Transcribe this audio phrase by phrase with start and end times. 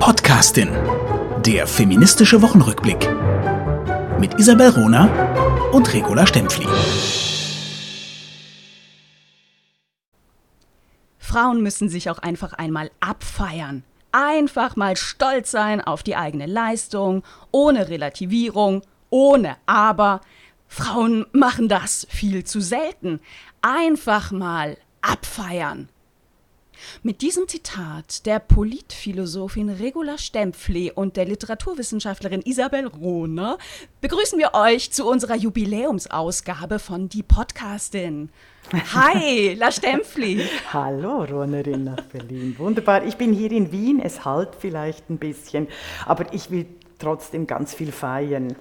[0.00, 0.70] Podcastin.
[1.44, 3.06] Der feministische Wochenrückblick.
[4.18, 6.66] Mit Isabel Rona und Regula Stempfli.
[11.18, 13.84] Frauen müssen sich auch einfach einmal abfeiern.
[14.10, 17.22] Einfach mal stolz sein auf die eigene Leistung,
[17.52, 18.80] ohne Relativierung,
[19.10, 20.22] ohne Aber.
[20.66, 23.20] Frauen machen das viel zu selten.
[23.60, 25.90] Einfach mal abfeiern.
[27.02, 33.58] Mit diesem Zitat der Politphilosophin Regula Stempfli und der Literaturwissenschaftlerin Isabel Rohner
[34.00, 38.30] begrüßen wir euch zu unserer Jubiläumsausgabe von Die Podcastin.
[38.94, 40.44] Hi, La Stempfli.
[40.72, 42.54] Hallo, Rohnerin nach Berlin.
[42.58, 43.04] Wunderbar.
[43.04, 44.00] Ich bin hier in Wien.
[44.00, 45.66] Es halt vielleicht ein bisschen,
[46.06, 46.66] aber ich will
[46.98, 48.54] trotzdem ganz viel feiern.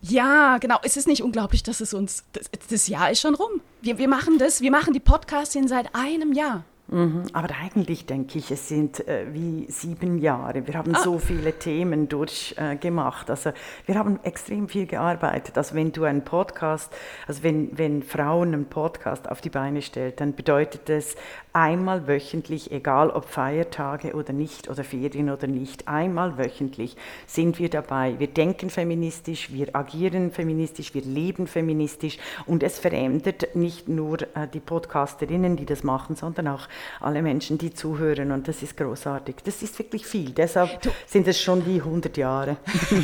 [0.00, 0.78] Ja, genau.
[0.82, 2.24] Es ist nicht unglaublich, dass es uns.
[2.32, 3.60] Das, das Jahr ist schon rum.
[3.80, 6.64] Wir, wir machen das, wir machen die Podcastin seit einem Jahr.
[6.90, 10.66] Mhm, aber eigentlich denke ich, es sind äh, wie sieben Jahre.
[10.66, 11.00] Wir haben ah.
[11.00, 13.28] so viele Themen durchgemacht.
[13.28, 13.50] Äh, also
[13.84, 15.58] wir haben extrem viel gearbeitet.
[15.58, 16.90] Also wenn du einen Podcast,
[17.26, 21.16] also wenn, wenn Frauen einen Podcast auf die Beine stellt, dann bedeutet es
[21.52, 26.96] einmal wöchentlich, egal ob Feiertage oder nicht oder Ferien oder nicht, einmal wöchentlich
[27.26, 28.14] sind wir dabei.
[28.18, 34.48] Wir denken feministisch, wir agieren feministisch, wir leben feministisch und es verändert nicht nur äh,
[34.50, 36.66] die Podcasterinnen, die das machen, sondern auch
[37.00, 39.36] alle Menschen, die zuhören und das ist großartig.
[39.44, 42.56] Das ist wirklich viel, deshalb du sind es schon die 100 Jahre.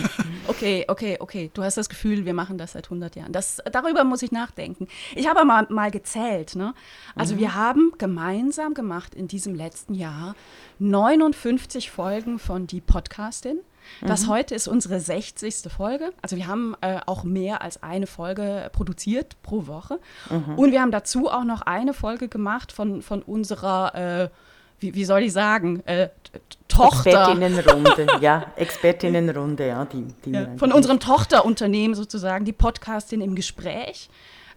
[0.47, 1.51] okay, okay, okay.
[1.55, 3.33] Du hast das Gefühl, wir machen das seit 100 Jahren.
[3.33, 4.89] Das, darüber muss ich nachdenken.
[5.15, 6.57] Ich habe mal, mal gezählt.
[6.57, 6.75] Ne?
[7.15, 7.39] Also mhm.
[7.39, 10.35] wir haben gemeinsam gemacht in diesem letzten Jahr
[10.79, 13.61] 59 Folgen von Die Podcastin.
[14.01, 14.31] Das mhm.
[14.31, 15.73] heute ist unsere 60.
[15.75, 16.13] Folge.
[16.23, 19.99] Also wir haben äh, auch mehr als eine Folge produziert pro Woche.
[20.31, 20.59] Mhm.
[20.59, 24.29] Und wir haben dazu auch noch eine Folge gemacht von, von unserer, äh,
[24.81, 26.09] wie, wie, soll ich sagen, äh,
[26.69, 27.11] Tochter.
[27.11, 29.85] Expertinnenrunde, ja, Expertinnenrunde, ja.
[29.85, 34.09] Die, die ja von unserem Tochterunternehmen sozusagen, die Podcastin im Gespräch.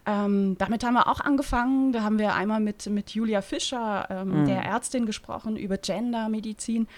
[0.08, 1.92] Ähm, damit haben wir auch angefangen.
[1.92, 4.46] Da haben wir einmal mit, mit Julia Fischer, ähm, mhm.
[4.46, 6.88] der Ärztin, gesprochen über Gendermedizin.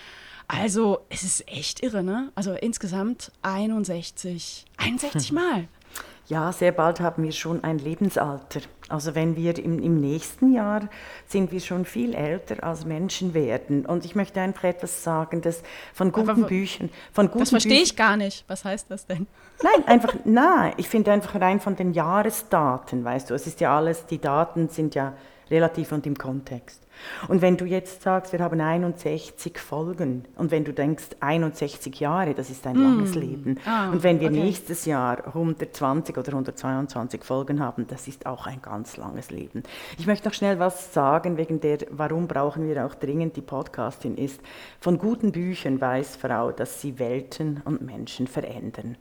[0.52, 2.32] Also, es ist echt irre, ne?
[2.34, 5.68] Also insgesamt 61, 61 Mal.
[6.26, 8.60] Ja, sehr bald haben wir schon ein Lebensalter.
[8.88, 10.88] Also wenn wir im, im, nächsten Jahr
[11.26, 13.84] sind wir schon viel älter als Menschen werden.
[13.84, 15.62] Und ich möchte einfach etwas sagen, dass
[15.92, 18.44] von guten Aber, Büchern, von guten Das verstehe ich gar nicht.
[18.46, 19.26] Was heißt das denn?
[19.62, 20.72] Nein, einfach, nein.
[20.78, 24.68] Ich finde einfach rein von den Jahresdaten, weißt du, es ist ja alles, die Daten
[24.68, 25.12] sind ja
[25.50, 26.80] relativ und im Kontext.
[27.28, 32.34] Und wenn du jetzt sagst, wir haben 61 Folgen und wenn du denkst, 61 Jahre,
[32.34, 32.82] das ist ein mm.
[32.82, 33.58] langes Leben.
[33.66, 34.42] Ah, und wenn wir okay.
[34.42, 39.62] nächstes Jahr 120 oder 122 Folgen haben, das ist auch ein ganz langes Leben.
[39.98, 44.16] Ich möchte noch schnell was sagen, wegen der, warum brauchen wir auch dringend die Podcastin,
[44.16, 44.40] ist,
[44.80, 48.96] von guten Büchern weiß Frau, dass sie Welten und Menschen verändern.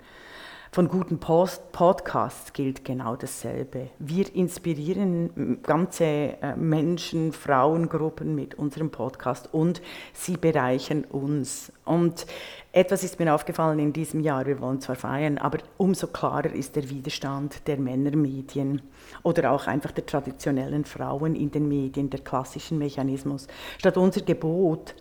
[0.71, 3.89] Von guten Post Podcasts gilt genau dasselbe.
[3.97, 9.81] Wir inspirieren ganze äh, Menschen, Frauengruppen mit unserem Podcast und
[10.13, 11.71] sie bereichern uns.
[11.85, 12.27] Und
[12.71, 16.75] etwas ist mir aufgefallen in diesem Jahr, wir wollen zwar feiern, aber umso klarer ist
[16.75, 18.83] der Widerstand der Männermedien
[19.23, 23.47] oder auch einfach der traditionellen Frauen in den Medien, der klassischen Mechanismus.
[23.79, 24.93] Statt unser Gebot,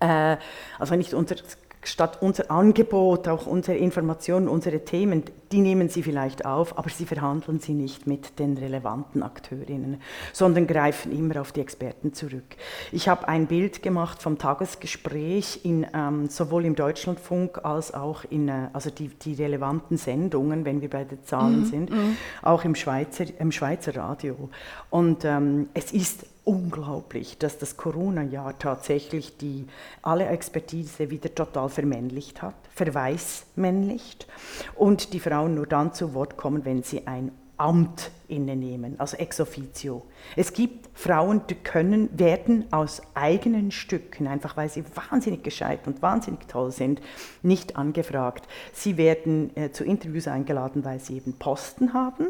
[0.00, 0.38] äh,
[0.80, 1.36] also nicht unser
[1.82, 7.04] statt unser Angebot, auch unsere Informationen, unsere Themen, die nehmen Sie vielleicht auf, aber Sie
[7.04, 10.00] verhandeln sie nicht mit den relevanten Akteurinnen,
[10.32, 12.56] sondern greifen immer auf die Experten zurück.
[12.90, 18.48] Ich habe ein Bild gemacht vom Tagesgespräch in, ähm, sowohl im Deutschlandfunk als auch in,
[18.48, 22.16] äh, also die, die relevanten Sendungen, wenn wir bei den Zahlen mhm, sind, mhm.
[22.42, 24.48] auch im Schweizer, im Schweizer Radio.
[24.88, 29.66] Und ähm, es ist unglaublich, dass das Corona-Jahr tatsächlich die,
[30.02, 34.26] alle Expertise wieder total vermännlicht hat, verweismännlicht
[34.74, 39.38] und die Frauen nur dann zu Wort kommen, wenn sie ein Amt innenehmen, also ex
[39.38, 40.02] officio.
[40.34, 46.02] Es gibt Frauen, die können, werden aus eigenen Stücken, einfach weil sie wahnsinnig gescheit und
[46.02, 47.00] wahnsinnig toll sind,
[47.42, 48.48] nicht angefragt.
[48.72, 52.28] Sie werden äh, zu Interviews eingeladen, weil sie eben Posten haben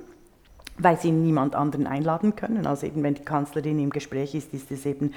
[0.79, 2.67] weil sie niemand anderen einladen können.
[2.67, 5.13] Also eben wenn die Kanzlerin im Gespräch ist, ist es eben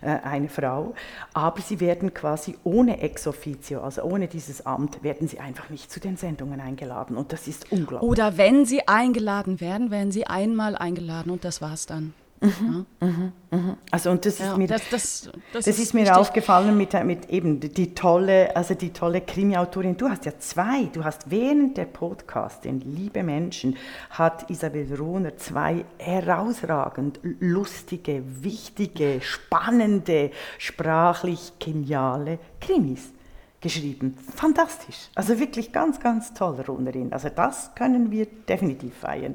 [0.00, 0.94] äh, eine Frau.
[1.34, 5.90] Aber sie werden quasi ohne Ex officio, also ohne dieses Amt, werden sie einfach nicht
[5.90, 7.16] zu den Sendungen eingeladen.
[7.16, 8.10] Und das ist unglaublich.
[8.10, 12.12] Oder wenn sie eingeladen werden, werden sie einmal eingeladen und das war's dann.
[12.40, 13.76] Mhm, mhm, mhm.
[13.90, 17.30] Also und das ja, ist mir, das, das, das, das ist, mir aufgefallen mit, mit
[17.30, 19.96] eben die tolle, also die tolle Krimi-Autorin.
[19.96, 20.84] Du hast ja zwei.
[20.92, 23.76] Du hast während der Podcastin Liebe Menschen
[24.10, 33.12] hat Isabel Rohner zwei herausragend lustige, wichtige, spannende, sprachlich geniale Krimis
[33.60, 34.16] geschrieben.
[34.36, 35.08] Fantastisch.
[35.14, 37.12] Also wirklich ganz, ganz toll, Runnerin.
[37.12, 39.34] Also das können wir definitiv feiern.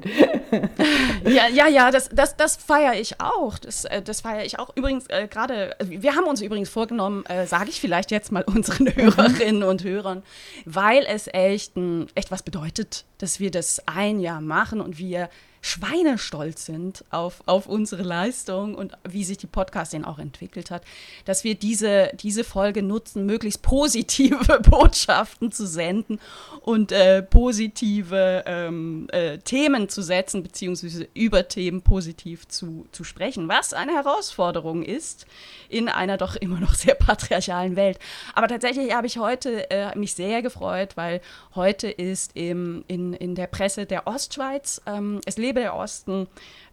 [1.24, 3.58] ja, ja, ja, das, das, das feiere ich auch.
[3.58, 4.74] Das, äh, das feiere ich auch.
[4.76, 8.44] Übrigens, äh, gerade, äh, wir haben uns übrigens vorgenommen, äh, sage ich vielleicht jetzt mal
[8.46, 10.22] unseren Hörerinnen und Hörern,
[10.64, 15.28] weil es echt, ein, echt was bedeutet, dass wir das ein Jahr machen und wir
[15.64, 20.82] schweinestolz sind auf, auf unsere Leistung und wie sich die Podcasting auch entwickelt hat,
[21.24, 26.20] dass wir diese, diese Folge nutzen, möglichst positive Botschaften zu senden
[26.60, 33.48] und äh, positive ähm, äh, Themen zu setzen, beziehungsweise über Themen positiv zu, zu sprechen,
[33.48, 35.24] was eine Herausforderung ist
[35.70, 37.98] in einer doch immer noch sehr patriarchalen Welt.
[38.34, 41.22] Aber tatsächlich habe ich heute äh, mich sehr gefreut, weil
[41.54, 46.26] heute ist im, in, in der Presse der Ostschweiz, ähm, es lebe der Osten,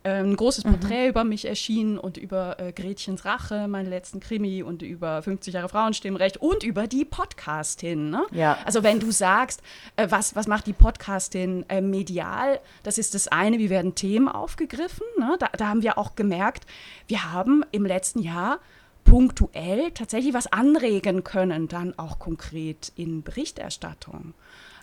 [0.03, 0.71] äh, ein großes mhm.
[0.71, 1.09] Porträt mhm.
[1.09, 5.69] über mich erschienen und über äh, Gretchens Rache, meinen letzten Krimi und über 50 Jahre
[5.69, 8.09] Frauenstimmrecht und über die Podcastin.
[8.09, 8.23] Ne?
[8.31, 8.57] Ja.
[8.65, 9.61] Also wenn du sagst,
[9.95, 14.27] äh, was, was macht die Podcastin äh, medial, das ist das eine, wie werden Themen
[14.27, 15.05] aufgegriffen.
[15.19, 15.35] Ne?
[15.39, 16.65] Da, da haben wir auch gemerkt,
[17.07, 18.59] wir haben im letzten Jahr
[19.03, 24.33] punktuell tatsächlich was anregen können, dann auch konkret in Berichterstattung.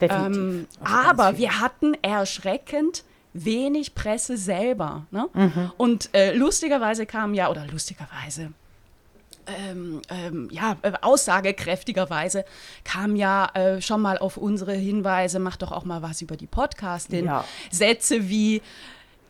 [0.01, 3.05] Ähm, aber wir hatten erschreckend
[3.45, 5.07] wenig Presse selber.
[5.11, 5.29] Ne?
[5.33, 5.73] Mhm.
[5.77, 8.53] Und äh, lustigerweise kam ja, oder lustigerweise,
[9.47, 12.45] ähm, ähm, ja, äh, aussagekräftigerweise
[12.85, 16.47] kam ja äh, schon mal auf unsere Hinweise, mach doch auch mal was über die
[16.47, 17.27] Podcastin.
[17.27, 17.45] Ja.
[17.71, 18.63] Sätze wie,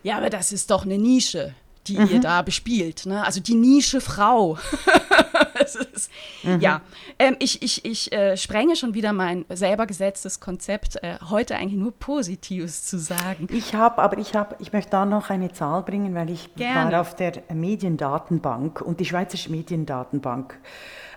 [0.03, 1.55] ja, aber das ist doch eine Nische
[1.89, 2.09] die mhm.
[2.11, 3.07] ihr da bespielt.
[3.07, 3.25] Ne?
[3.25, 4.59] Also die Nische Frau.
[5.61, 6.11] ist,
[6.43, 6.61] mhm.
[6.61, 6.81] Ja,
[7.19, 11.81] ähm, ich, ich, ich äh, sprenge schon wieder mein selber gesetztes Konzept, äh, heute eigentlich
[11.81, 13.49] nur Positives zu sagen.
[13.51, 16.93] Ich habe, aber ich habe, ich möchte da noch eine Zahl bringen, weil ich Gerne.
[16.93, 20.59] war auf der Mediendatenbank und die Schweizerische Mediendatenbank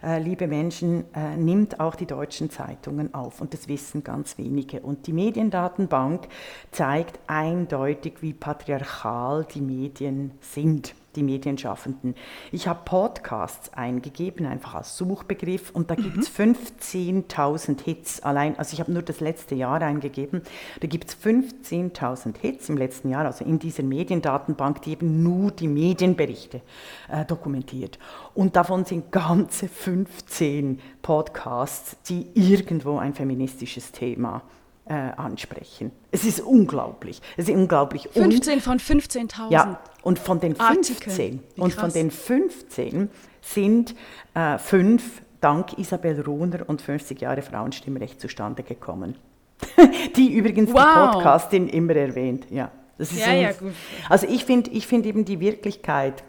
[0.04, 4.82] äh, liebe Menschen, äh, nimmt auch die deutschen Zeitungen auf und das wissen ganz wenige.
[4.82, 6.28] Und die Mediendatenbank
[6.72, 12.16] zeigt eindeutig, wie patriarchal die Medien sind die Medienschaffenden.
[12.52, 16.56] Ich habe Podcasts eingegeben, einfach als Suchbegriff, und da gibt es mhm.
[16.56, 18.58] 15.000 Hits allein.
[18.58, 20.42] Also ich habe nur das letzte Jahr eingegeben.
[20.80, 25.52] Da gibt es 15.000 Hits im letzten Jahr, also in dieser Mediendatenbank, die eben nur
[25.52, 26.62] die Medienberichte
[27.10, 28.00] äh, dokumentiert.
[28.34, 34.44] Und davon sind ganze 15 Podcasts, die irgendwo ein feministisches Thema
[34.92, 35.92] äh, ansprechen.
[36.12, 37.22] Es ist unglaublich.
[37.38, 38.10] Es ist unglaublich.
[38.12, 39.50] 15 und, von 15.000.
[39.50, 43.10] Ja, und von den 15, und von den 15
[43.42, 43.96] sind
[44.34, 49.16] äh, fünf dank Isabel Ruhner und 50 Jahre Frauenstimmrecht zustande gekommen.
[50.18, 50.82] die übrigens wow.
[50.82, 52.48] die Podcastin immer erwähnt.
[52.50, 53.72] Ja, das ist ja, ja, gut.
[54.10, 56.24] Also ich finde ich find eben die Wirklichkeit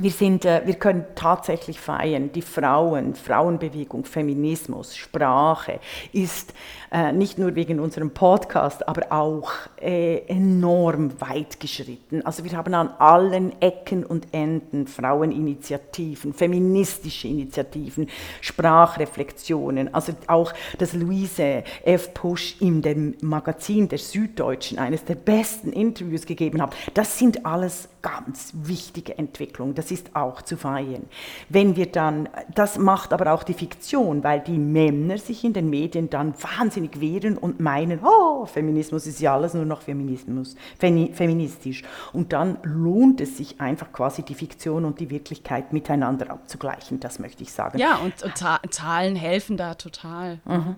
[0.00, 5.80] wir, sind, äh, wir können tatsächlich feiern, die Frauen, Frauenbewegung, Feminismus, Sprache
[6.12, 6.54] ist
[6.92, 12.24] äh, nicht nur wegen unserem Podcast, aber auch äh, enorm weit geschritten.
[12.26, 18.08] Also wir haben an allen Ecken und Enden Fraueninitiativen, feministische Initiativen,
[18.40, 19.94] Sprachreflexionen.
[19.94, 22.12] Also auch das Luise F.
[22.14, 26.74] Pusch in dem Magazin der Süddeutschen eines der besten Interviews gegeben hat.
[26.94, 29.74] Das sind alles ganz wichtige Entwicklungen.
[29.74, 31.04] Das ist auch zu feiern.
[31.48, 35.70] Wenn wir dann, das macht aber auch die Fiktion, weil die Männer sich in den
[35.70, 40.56] Medien dann wahnsinnig wahnsinnig wehren und meinen, oh, Feminismus ist ja alles nur noch Feminismus,
[40.78, 41.82] feministisch.
[42.12, 47.18] Und dann lohnt es sich einfach quasi die Fiktion und die Wirklichkeit miteinander abzugleichen, das
[47.18, 47.78] möchte ich sagen.
[47.78, 50.40] Ja, und, und Zahlen helfen da total.
[50.44, 50.76] Mhm.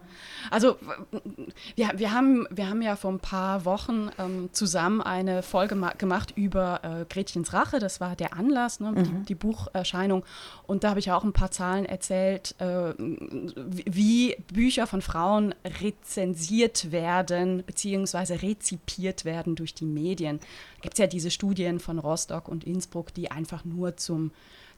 [0.50, 0.76] Also
[1.76, 6.32] wir, wir, haben, wir haben ja vor ein paar Wochen ähm, zusammen eine Folge gemacht
[6.36, 9.04] über äh, Gretchens Rache, das war der Anlass, ne, mhm.
[9.04, 10.24] die, die, Bucherscheinung.
[10.66, 16.90] Und da habe ich auch ein paar Zahlen erzählt, äh, wie Bücher von Frauen rezensiert
[16.90, 18.34] werden bzw.
[18.34, 20.38] rezipiert werden durch die Medien.
[20.38, 24.30] Da gibt es ja diese Studien von Rostock und Innsbruck, die einfach nur zum,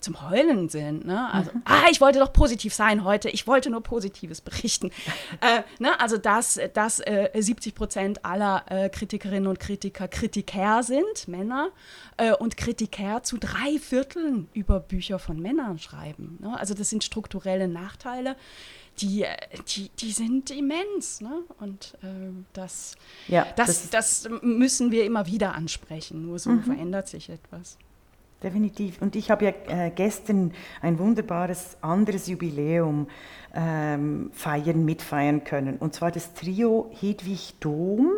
[0.05, 1.05] zum Heulen sind.
[1.05, 1.33] Ne?
[1.33, 1.63] Also, mhm.
[1.65, 4.91] ah, ich wollte doch positiv sein heute, ich wollte nur Positives berichten.
[5.41, 5.99] äh, ne?
[6.01, 11.71] Also, dass, dass äh, 70 Prozent aller äh, Kritikerinnen und Kritiker Kritiker sind, Männer,
[12.17, 16.39] äh, und Kritiker zu drei Vierteln über Bücher von Männern schreiben.
[16.41, 16.59] Ne?
[16.59, 18.37] Also, das sind strukturelle Nachteile
[18.99, 19.25] die,
[19.69, 21.21] die, die sind immens.
[21.21, 21.43] Ne?
[21.59, 22.97] Und äh, das,
[23.29, 26.27] ja, das, das, das, müssen wir immer wieder ansprechen.
[26.27, 26.63] Nur so mhm.
[26.63, 27.77] verändert sich etwas.
[28.45, 29.01] Definitiv.
[29.01, 29.53] Und ich habe ja
[29.87, 33.09] äh, gestern ein wunderbares anderes Jubiläum
[33.55, 35.79] ähm, feiern, mitfeiern können.
[35.79, 38.11] Und zwar das Trio Hedwig Dom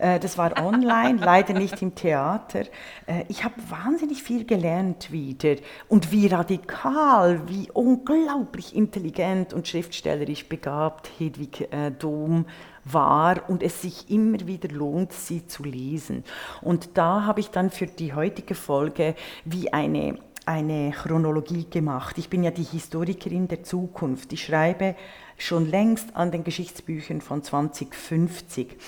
[0.00, 2.60] Äh, das war online, leider nicht im Theater.
[3.06, 5.56] Äh, ich habe wahnsinnig viel gelernt wieder
[5.88, 12.46] und wie radikal, wie unglaublich intelligent und schriftstellerisch begabt Hedwig äh, Dom
[12.92, 16.24] war und es sich immer wieder lohnt, sie zu lesen.
[16.62, 19.14] Und da habe ich dann für die heutige Folge
[19.44, 20.18] wie eine
[20.48, 22.16] eine Chronologie gemacht.
[22.16, 24.32] Ich bin ja die Historikerin der Zukunft.
[24.32, 24.96] Ich schreibe
[25.36, 28.78] schon längst an den Geschichtsbüchern von 2050.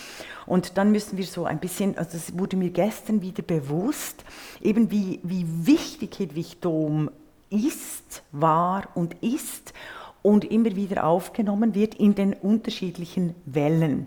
[0.46, 4.24] Und dann müssen wir so ein bisschen, also das wurde mir gestern wieder bewusst,
[4.62, 7.10] eben wie, wie wichtig Hedwig Dom
[7.50, 9.74] ist, war und ist
[10.22, 14.06] und immer wieder aufgenommen wird in den unterschiedlichen Wellen.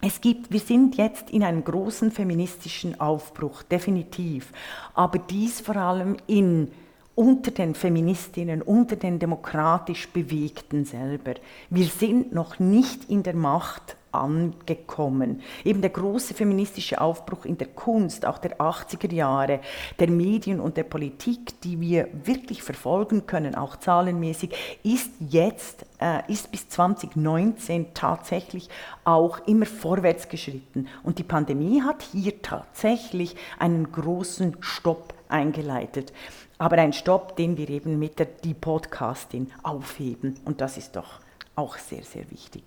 [0.00, 4.52] Es gibt, wir sind jetzt in einem großen feministischen Aufbruch, definitiv,
[4.94, 6.68] aber dies vor allem in
[7.14, 11.34] unter den Feministinnen, unter den demokratisch Bewegten selber.
[11.70, 15.42] Wir sind noch nicht in der Macht angekommen.
[15.64, 19.60] Eben der große feministische Aufbruch in der Kunst, auch der 80er Jahre,
[19.98, 26.20] der Medien und der Politik, die wir wirklich verfolgen können, auch zahlenmäßig, ist jetzt, äh,
[26.30, 28.68] ist bis 2019 tatsächlich
[29.04, 30.88] auch immer vorwärts geschritten.
[31.02, 36.12] Und die Pandemie hat hier tatsächlich einen großen Stopp eingeleitet
[36.58, 40.38] aber ein Stopp, den wir eben mit der die Podcastin aufheben.
[40.44, 41.20] Und das ist doch
[41.56, 42.62] auch sehr, sehr wichtig.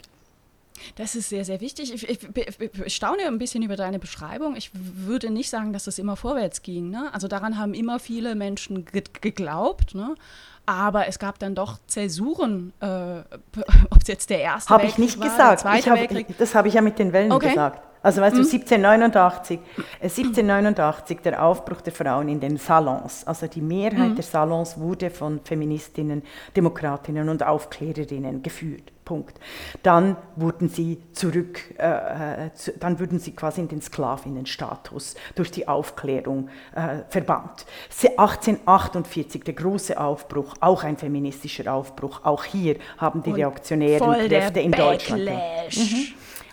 [0.95, 1.93] Das ist sehr, sehr wichtig.
[1.93, 2.19] Ich, ich,
[2.85, 4.55] ich, staune ein bisschen über deine Beschreibung.
[4.55, 6.89] Ich würde nicht sagen, dass es immer vorwärts ging.
[6.89, 7.09] Ne?
[7.13, 9.95] Also daran haben immer viele Menschen ge geglaubt.
[9.95, 10.15] Ne?
[10.65, 12.85] Aber es gab dann doch Zäsuren, äh,
[13.89, 15.63] ob es jetzt der erste Habe ich nicht war, gesagt.
[15.63, 17.49] Hab, das habe ich ja mit den Wellen okay.
[17.49, 17.86] gesagt.
[18.01, 18.41] Also weißt mhm.
[18.41, 19.59] du, 1789,
[19.99, 23.25] äh, 1789 der Aufbruch der Frauen in den Salons.
[23.25, 24.15] Also die Mehrheit mhm.
[24.15, 26.23] der Salons wurde von Feministinnen,
[26.55, 28.91] Demokratinnen und Aufklärerinnen geführt.
[29.07, 29.39] Punkt.
[29.83, 35.49] Dann wurden sie zurück, äh, äh zu, dann wurden sie quasi in den Sklavinnenstatus durch
[35.49, 37.65] die Aufklärung äh, verbannt.
[37.89, 42.19] 1848 der große Aufbruch, auch ein feministischer Aufbruch.
[42.25, 45.23] Auch hier haben die reaktionären Kräfte in Deutschland.
[45.25, 46.07] Mhm.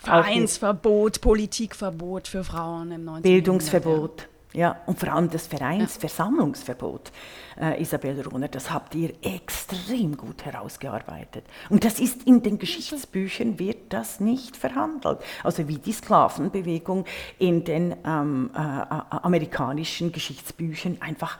[0.05, 3.23] Vereinsverbot, Politikverbot für Frauen im 19.
[3.23, 4.27] Bildungsverbot.
[4.55, 7.11] Ja, und vor allem das Vereinsversammlungsverbot,
[7.59, 11.43] äh, Isabel Rohner, das habt ihr extrem gut herausgearbeitet.
[11.69, 15.19] Und das ist in den Geschichtsbüchern, wird das nicht verhandelt.
[15.43, 17.03] Also wie die Sklavenbewegung
[17.37, 21.37] in den ähm, äh, amerikanischen Geschichtsbüchern einfach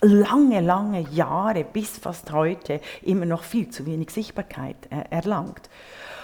[0.00, 5.68] lange, lange Jahre bis fast heute immer noch viel zu wenig Sichtbarkeit äh, erlangt.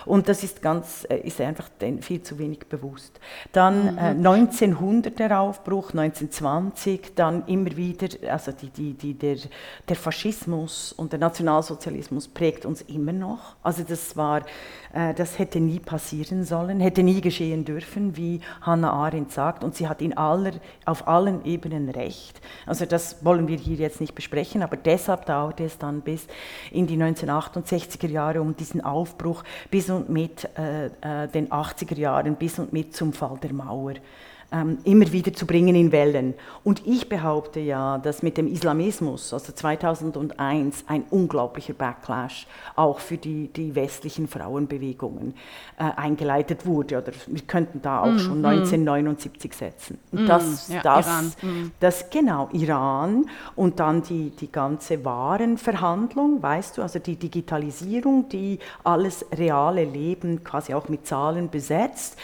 [0.06, 1.68] Und das ist, ganz, äh, ist einfach
[2.00, 3.20] viel zu wenig bewusst.
[3.52, 3.98] Dann mhm.
[3.98, 9.36] äh, 1900 der Aufbruch, 1920, dann immer wieder, also die, die, die, der,
[9.88, 13.56] der Faschismus und der Nationalsozialismus prägt uns immer noch.
[13.62, 14.42] Also das war, äh,
[15.14, 19.62] das hätte nie passieren sollen, hätte nie geschehen dürfen, wie Hannah Arendt sagt.
[19.64, 20.52] Und sie hat in aller,
[20.84, 22.40] auf allen Ebenen recht.
[22.66, 26.26] Also das wollen wir hier jetzt nicht besprechen, aber deshalb dauerte es dann bis
[26.70, 32.36] in die 1968er Jahre um diesen Aufbruch bis und mit äh, äh den 80er Jahren,
[32.36, 33.94] bis und mit zum Fall der Mauer
[34.84, 36.34] immer wieder zu bringen in Wellen.
[36.62, 43.16] Und ich behaupte ja, dass mit dem Islamismus, also 2001, ein unglaublicher Backlash auch für
[43.16, 45.34] die, die westlichen Frauenbewegungen
[45.78, 46.98] äh, eingeleitet wurde.
[46.98, 49.54] Oder wir könnten da auch mm, schon 1979 mm.
[49.54, 49.98] setzen.
[50.12, 51.32] Und mm, das, ja, das, Iran.
[51.42, 51.72] Mm.
[51.80, 53.26] das, genau, Iran
[53.56, 60.44] und dann die, die ganze Warenverhandlung, weißt du, also die Digitalisierung, die alles reale Leben
[60.44, 62.16] quasi auch mit Zahlen besetzt.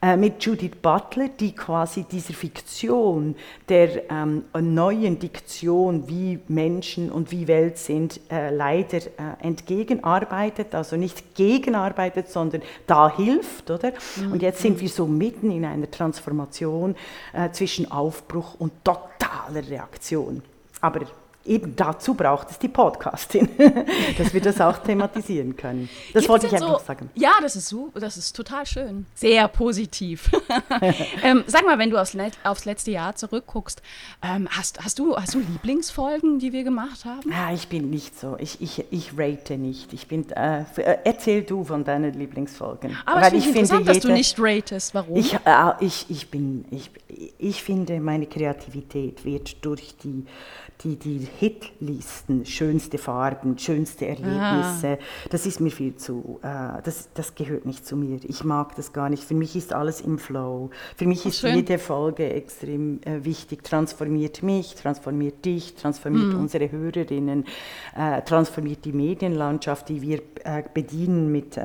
[0.00, 3.34] Äh, mit Judith Butler, die quasi dieser Fiktion
[3.68, 9.10] der ähm, neuen Diktion, wie Menschen und wie Welt sind, äh, leider äh,
[9.42, 13.92] entgegenarbeitet, also nicht gegenarbeitet, sondern da hilft, oder?
[14.16, 14.32] Mhm.
[14.32, 16.94] Und jetzt sind wir so mitten in einer Transformation
[17.32, 20.42] äh, zwischen Aufbruch und totaler Reaktion.
[20.80, 21.00] Aber
[21.44, 23.48] eben dazu braucht es die Podcastin,
[24.18, 25.88] dass wir das auch thematisieren können.
[26.12, 27.10] Das Gibt's wollte ich einfach so, sagen.
[27.14, 29.06] Ja, das ist so, das ist total schön.
[29.14, 30.30] Sehr positiv.
[31.22, 33.82] ähm, sag mal, wenn du aufs, aufs letzte Jahr zurückguckst,
[34.22, 37.30] ähm, hast, hast, du, hast du Lieblingsfolgen, die wir gemacht haben?
[37.30, 38.36] Ja, ich bin nicht so.
[38.38, 39.92] Ich, ich, ich rate nicht.
[39.92, 42.96] Ich bin, äh, äh erzähl du von deinen Lieblingsfolgen.
[43.06, 44.94] Aber Weil ich finde interessant, jede, dass du nicht ratest.
[44.94, 45.16] Warum?
[45.16, 45.38] Ich, äh,
[45.80, 46.90] ich, ich, bin, ich,
[47.38, 50.24] ich finde, meine Kreativität wird durch die
[50.84, 55.26] die, die Hitlisten, schönste Farben, schönste Erlebnisse, ah.
[55.30, 58.20] das ist mir viel zu, äh, das, das gehört nicht zu mir.
[58.22, 59.24] Ich mag das gar nicht.
[59.24, 60.70] Für mich ist alles im Flow.
[60.96, 61.56] Für mich ist schön.
[61.56, 63.64] jede Folge extrem äh, wichtig.
[63.64, 66.40] Transformiert mich, transformiert dich, transformiert mhm.
[66.40, 67.44] unsere Hörerinnen,
[67.96, 71.58] äh, transformiert die Medienlandschaft, die wir äh, bedienen mit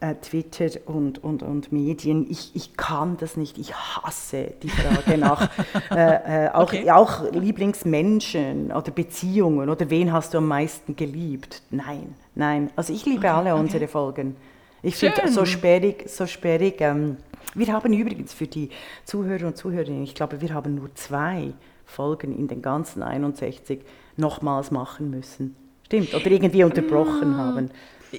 [0.00, 2.26] äh, Twitter und, und, und Medien.
[2.30, 3.58] Ich, ich kann das nicht.
[3.58, 5.50] Ich hasse die Frage nach
[5.90, 6.90] äh, äh, auch, okay.
[6.90, 11.62] auch Lieblingsmenschen oder Beziehungen oder wen hast du am meisten geliebt.
[11.70, 12.70] Nein, nein.
[12.76, 13.60] Also ich liebe okay, alle okay.
[13.60, 14.36] unsere Folgen.
[14.82, 16.80] Ich finde so sperrig, so sperrig.
[16.80, 17.18] Ähm,
[17.54, 18.70] wir haben übrigens für die
[19.04, 21.52] Zuhörer und Zuhörerinnen, ich glaube, wir haben nur zwei
[21.84, 23.80] Folgen in den ganzen 61
[24.16, 25.56] nochmals machen müssen.
[25.86, 27.70] Stimmt, oder irgendwie unterbrochen haben.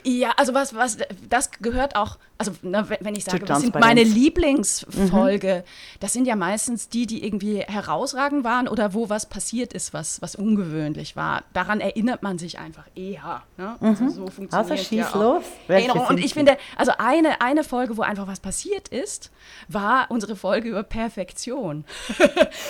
[0.03, 0.97] Ja, also was, was,
[1.29, 2.17] das gehört auch,
[2.47, 5.99] also na, wenn ich sage, das sind meine Lieblingsfolge, mhm.
[5.99, 10.21] das sind ja meistens die, die irgendwie herausragend waren oder wo was passiert ist, was,
[10.21, 11.43] was ungewöhnlich war.
[11.53, 13.43] Daran erinnert man sich einfach eher.
[13.57, 13.75] Ne?
[13.79, 13.87] Mhm.
[13.87, 15.43] Also so funktioniert Also schieß ja los.
[15.67, 16.09] Genau.
[16.09, 19.31] Und ich finde, also eine, eine Folge, wo einfach was passiert ist,
[19.67, 21.85] war unsere Folge über Perfektion,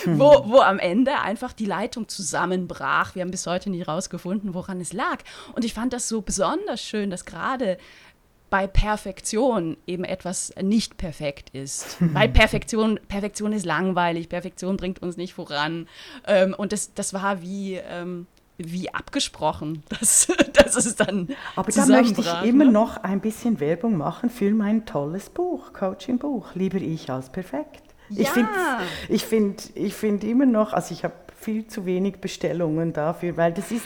[0.06, 0.20] mhm.
[0.20, 3.16] wo, wo am Ende einfach die Leitung zusammenbrach.
[3.16, 5.20] Wir haben bis heute nicht rausgefunden, woran es lag.
[5.54, 7.78] Und ich fand das so besonders schön, dass gerade
[8.52, 11.98] bei Perfektion eben etwas nicht perfekt ist.
[12.00, 15.88] Weil Perfektion, Perfektion ist langweilig, Perfektion bringt uns nicht voran.
[16.28, 18.28] Ähm, und das, das war wie, ähm,
[18.58, 22.72] wie abgesprochen, dass, dass es dann Aber da möchte ich immer ne?
[22.72, 27.82] noch ein bisschen Werbung machen für mein tolles Buch, Coaching-Buch, Lieber ich als perfekt.
[28.10, 28.22] Ja.
[28.24, 28.50] Ich finde
[29.08, 33.54] ich find, ich find immer noch, also ich habe viel zu wenig Bestellungen dafür, weil
[33.54, 33.86] das ist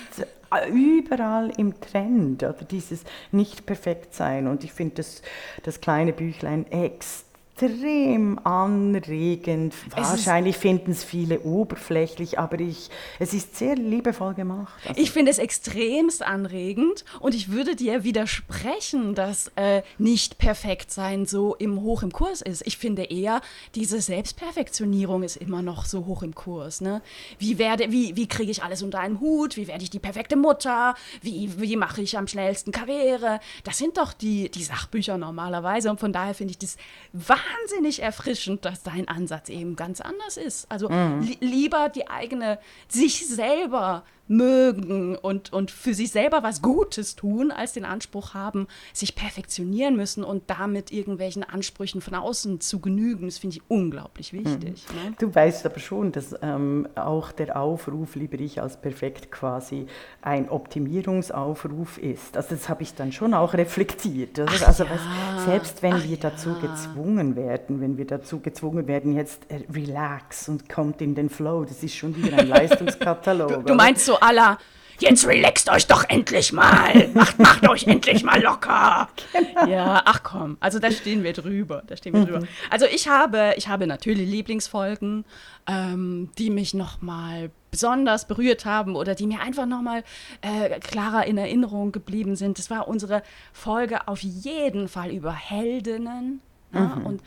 [0.68, 4.48] überall im Trend, oder dieses Nicht-Perfekt-Sein.
[4.48, 5.22] Und ich finde das,
[5.64, 7.25] das kleine Büchlein extrem
[7.56, 9.74] extrem anregend.
[9.92, 14.74] Wahrscheinlich finden es viele oberflächlich, aber ich, es ist sehr liebevoll gemacht.
[14.86, 20.92] Also ich finde es extremst anregend und ich würde dir widersprechen, dass äh, nicht perfekt
[20.92, 22.66] sein so im hoch im Kurs ist.
[22.68, 23.40] Ich finde eher,
[23.74, 26.82] diese Selbstperfektionierung ist immer noch so hoch im Kurs.
[26.82, 27.02] Ne?
[27.40, 29.56] Wie, werde, wie, wie kriege ich alles unter einen Hut?
[29.56, 30.96] Wie werde ich die perfekte Mutter?
[31.22, 33.40] Wie, wie mache ich am schnellsten Karriere?
[33.64, 36.76] Das sind doch die, die Sachbücher normalerweise und von daher finde ich das
[37.14, 40.72] wahnsinnig wahnsinnig erfrischend, dass dein Ansatz eben ganz anders ist.
[40.72, 41.22] Also mhm.
[41.22, 47.52] li lieber die eigene, sich selber mögen und, und für sich selber was Gutes tun,
[47.52, 53.28] als den Anspruch haben, sich perfektionieren müssen und damit irgendwelchen Ansprüchen von außen zu genügen.
[53.28, 54.86] Das finde ich unglaublich wichtig.
[54.90, 55.10] Mhm.
[55.10, 55.16] Ne?
[55.20, 59.86] Du weißt aber schon, dass ähm, auch der Aufruf, lieber ich als perfekt, quasi
[60.22, 62.36] ein Optimierungsaufruf ist.
[62.36, 64.40] Also das habe ich dann schon auch reflektiert.
[64.40, 64.90] Also ja.
[64.90, 66.68] was, selbst wenn Ach wir dazu ja.
[66.68, 71.66] gezwungen werden, wenn wir dazu gezwungen werden, jetzt äh, relax und kommt in den Flow,
[71.66, 73.50] das ist schon wieder ein Leistungskatalog.
[73.50, 74.58] du, du meinst so aller,
[75.00, 77.10] jetzt relaxt euch doch endlich mal.
[77.14, 79.10] Macht, macht euch endlich mal locker.
[79.34, 79.68] Genau.
[79.68, 81.84] Ja, ach komm, also da stehen wir drüber.
[81.88, 82.26] Da stehen wir mhm.
[82.26, 82.48] drüber.
[82.70, 85.26] Also ich habe, ich habe natürlich Lieblingsfolgen,
[85.68, 90.04] ähm, die mich nochmal besonders berührt haben oder die mir einfach nochmal
[90.42, 92.58] äh, klarer in Erinnerung geblieben sind.
[92.58, 93.22] Das war unsere
[93.52, 96.42] Folge auf jeden Fall über Heldinnen.
[96.76, 96.82] Mhm.
[96.82, 97.22] Ja, und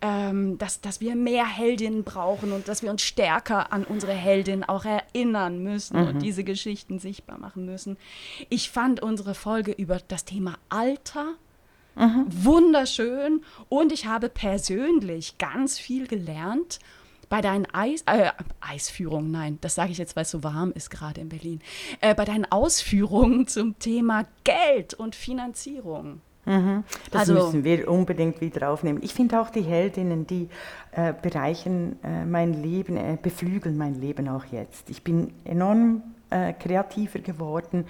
[0.00, 4.64] ähm, dass, dass wir mehr Heldinnen brauchen und dass wir uns stärker an unsere Heldinnen
[4.64, 6.08] auch erinnern müssen mhm.
[6.08, 7.96] und diese Geschichten sichtbar machen müssen.
[8.50, 11.34] Ich fand unsere Folge über das Thema Alter
[11.94, 12.26] mhm.
[12.28, 16.80] wunderschön und ich habe persönlich ganz viel gelernt
[17.30, 20.90] bei deinen Eis, äh, Eisführungen, nein, das sage ich jetzt, weil es so warm ist
[20.90, 21.60] gerade in Berlin,
[22.00, 26.20] äh, bei deinen Ausführungen zum Thema Geld und Finanzierung.
[26.46, 26.84] Mhm.
[27.10, 29.00] Das also, müssen wir unbedingt wieder aufnehmen.
[29.02, 30.48] Ich finde auch die Heldinnen, die
[30.92, 34.90] äh, bereichen äh, mein Leben, äh, beflügeln mein Leben auch jetzt.
[34.90, 36.02] Ich bin enorm
[36.34, 37.86] äh, kreativer geworden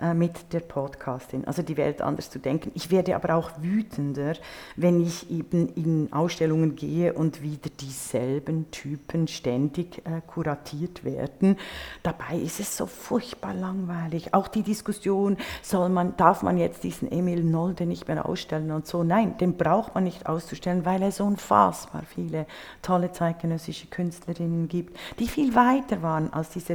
[0.00, 2.72] äh, mit der Podcastin, also die Welt anders zu denken.
[2.74, 4.34] Ich werde aber auch wütender,
[4.74, 11.56] wenn ich eben in Ausstellungen gehe und wieder dieselben Typen ständig äh, kuratiert werden.
[12.02, 14.34] Dabei ist es so furchtbar langweilig.
[14.34, 18.88] Auch die Diskussion, soll man, darf man jetzt diesen Emil Nolde nicht mehr ausstellen und
[18.88, 19.04] so.
[19.04, 22.46] Nein, den braucht man nicht auszustellen, weil er so unfassbar viele
[22.82, 26.74] tolle zeitgenössische Künstlerinnen gibt, die viel weiter waren als dieser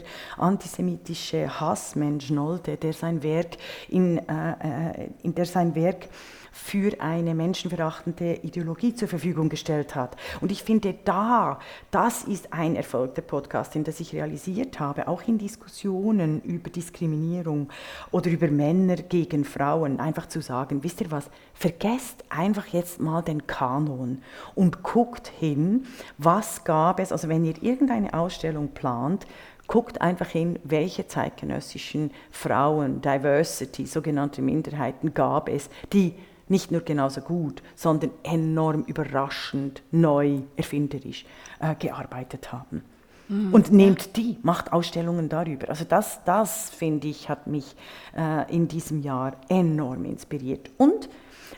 [1.10, 6.10] antisemitische Hassmensch Nolde, der sein sein Werk, in, äh, äh, in der sein Werk
[6.52, 10.16] für eine menschenverachtende Ideologie zur Verfügung gestellt hat.
[10.42, 11.60] Und ich finde, da,
[11.92, 17.70] das ist ein Erfolg der Podcasting, das ich realisiert habe, auch in Diskussionen über Diskriminierung
[18.12, 23.22] oder über Männer gegen Frauen, einfach zu sagen, wisst ihr was, vergesst einfach jetzt mal
[23.22, 24.22] den Kanon
[24.56, 25.86] und guckt hin,
[26.18, 29.26] was gab es, also wenn ihr irgendeine Ausstellung plant,
[29.70, 36.16] guckt einfach hin, welche zeitgenössischen Frauen, Diversity, sogenannte Minderheiten gab es, die
[36.50, 41.24] nicht nur genauso gut, sondern enorm überraschend, neu, erfinderisch
[41.60, 42.84] äh, gearbeitet haben.
[43.28, 43.54] Mhm.
[43.54, 45.70] Und nehmt die, macht Ausstellungen darüber.
[45.70, 47.76] Also das, das finde ich, hat mich
[48.18, 50.72] äh, in diesem Jahr enorm inspiriert.
[50.78, 51.10] Und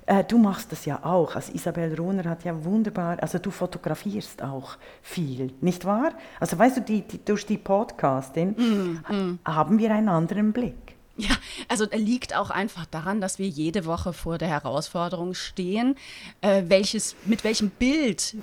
[0.05, 1.35] äh, du machst das ja auch.
[1.35, 6.13] Also Isabel Rohner hat ja wunderbar, also du fotografierst auch viel, nicht wahr?
[6.39, 9.39] Also weißt du, die, die durch die Podcastin mm, mm.
[9.45, 10.95] haben wir einen anderen Blick.
[11.17, 11.35] Ja,
[11.67, 15.95] also liegt auch einfach daran, dass wir jede Woche vor der Herausforderung stehen,
[16.39, 18.35] äh, welches, mit welchem Bild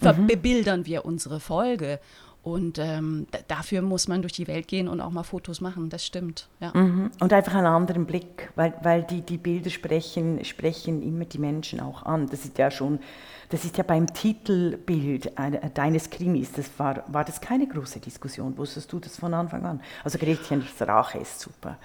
[0.00, 0.26] mhm.
[0.26, 2.00] bebildern wir unsere Folge.
[2.46, 6.06] Und ähm, dafür muss man durch die Welt gehen und auch mal Fotos machen, das
[6.06, 6.46] stimmt.
[6.60, 6.70] Ja.
[6.74, 7.10] Mhm.
[7.18, 11.80] Und einfach einen anderen Blick, weil, weil die, die Bilder sprechen, sprechen immer die Menschen
[11.80, 12.28] auch an.
[12.28, 13.00] Das ist ja schon,
[13.48, 15.32] das ist ja beim Titelbild
[15.74, 18.56] deines Krimis, das war, war das keine große Diskussion.
[18.56, 19.80] Wusstest du das von Anfang an?
[20.04, 21.76] Also Gretchens Rache ist super.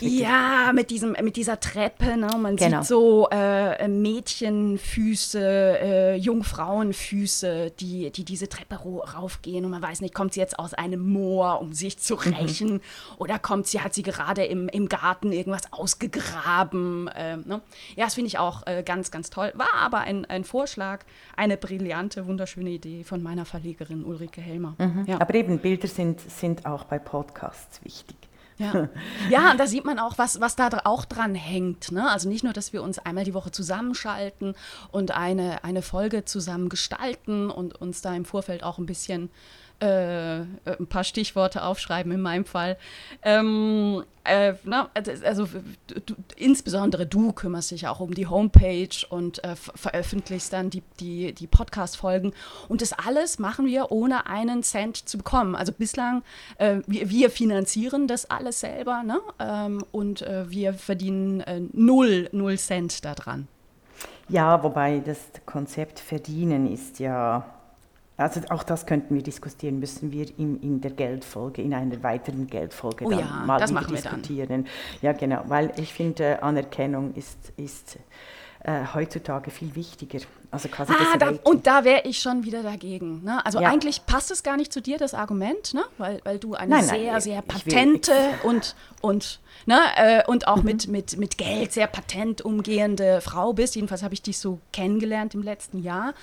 [0.00, 2.16] Ja, mit, diesem, mit dieser Treppe.
[2.16, 2.28] Ne?
[2.38, 2.80] Man genau.
[2.80, 9.64] sieht so äh, Mädchenfüße, äh, Jungfrauenfüße, die, die diese Treppe raufgehen.
[9.64, 12.34] Und man weiß nicht, kommt sie jetzt aus einem Moor, um sich zu mhm.
[12.34, 12.72] rächen?
[12.74, 12.80] Mhm.
[13.18, 17.08] Oder kommt sie, hat sie gerade im, im Garten irgendwas ausgegraben?
[17.08, 17.62] Äh, ne?
[17.96, 19.52] Ja, das finde ich auch äh, ganz, ganz toll.
[19.54, 21.04] War aber ein, ein Vorschlag,
[21.36, 24.74] eine brillante, wunderschöne Idee von meiner Verlegerin Ulrike Helmer.
[24.78, 25.04] Mhm.
[25.06, 25.20] Ja.
[25.20, 28.17] Aber eben, Bilder sind, sind auch bei Podcasts wichtig.
[28.58, 28.88] Ja.
[29.30, 31.92] ja, und da sieht man auch, was, was da auch dran hängt.
[31.92, 32.10] Ne?
[32.10, 34.54] Also nicht nur, dass wir uns einmal die Woche zusammenschalten
[34.90, 39.30] und eine, eine Folge zusammen gestalten und uns da im Vorfeld auch ein bisschen
[39.80, 42.76] äh, ein paar Stichworte aufschreiben in meinem Fall.
[43.22, 44.90] Ähm, äh, na,
[45.24, 45.48] also
[45.86, 51.32] du, insbesondere du kümmerst dich auch um die Homepage und äh, veröffentlichst dann die, die,
[51.32, 52.32] die Podcast-Folgen.
[52.68, 55.54] Und das alles machen wir, ohne einen Cent zu bekommen.
[55.54, 56.22] Also bislang,
[56.58, 59.20] äh, wir, wir, finanzieren das alles selber ne?
[59.38, 63.48] Ähm, und äh, wir verdienen äh, null, null Cent daran.
[64.28, 67.46] Ja, wobei das Konzept verdienen ist ja
[68.18, 72.48] also auch das könnten wir diskutieren, müssen wir in, in der Geldfolge, in einer weiteren
[72.48, 74.48] Geldfolge oh ja, mal das diskutieren.
[74.48, 74.66] Dann.
[75.00, 77.96] Ja, genau, weil ich finde, Anerkennung ist, ist
[78.64, 80.18] äh, heutzutage viel wichtiger.
[80.50, 83.22] Also quasi ah, da, und da wäre ich schon wieder dagegen.
[83.22, 83.44] Ne?
[83.46, 83.68] Also ja.
[83.68, 85.84] eigentlich passt es gar nicht zu dir, das Argument, ne?
[85.98, 90.56] weil, weil du eine nein, sehr, nein, sehr patente und, und, ne, äh, und auch
[90.56, 90.64] mhm.
[90.64, 93.76] mit, mit, mit Geld sehr patent umgehende Frau bist.
[93.76, 96.14] Jedenfalls habe ich dich so kennengelernt im letzten Jahr.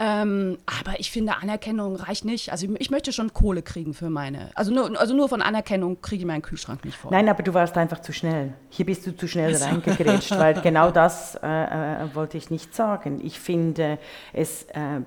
[0.00, 2.52] Ähm, aber ich finde, Anerkennung reicht nicht.
[2.52, 4.50] Also ich, ich, möchte schon Kohle kriegen für meine.
[4.54, 7.10] Also nur, also nur von Anerkennung kriege ich meinen Kühlschrank nicht voll.
[7.10, 8.52] Nein, aber du warst einfach zu schnell.
[8.70, 9.64] Hier bist du zu schnell also.
[9.64, 13.20] reingegrätscht, weil genau das äh, äh, wollte ich nicht sagen.
[13.24, 13.98] Ich finde
[14.32, 15.00] es, äh,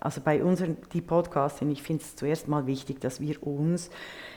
[0.00, 3.88] also bei unseren, die Podcasting, ich finde es zuerst mal wichtig, dass wir uns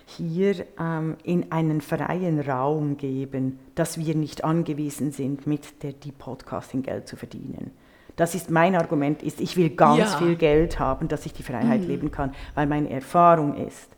[0.06, 6.12] hier ähm, in einen freien Raum geben, dass wir nicht angewiesen sind, mit der die
[6.12, 7.71] Podcasting Geld zu verdienen.
[8.15, 10.17] Das ist mein Argument, ist, ich will ganz ja.
[10.17, 11.88] viel Geld haben, dass ich die Freiheit mhm.
[11.88, 13.89] leben kann, weil meine Erfahrung ist,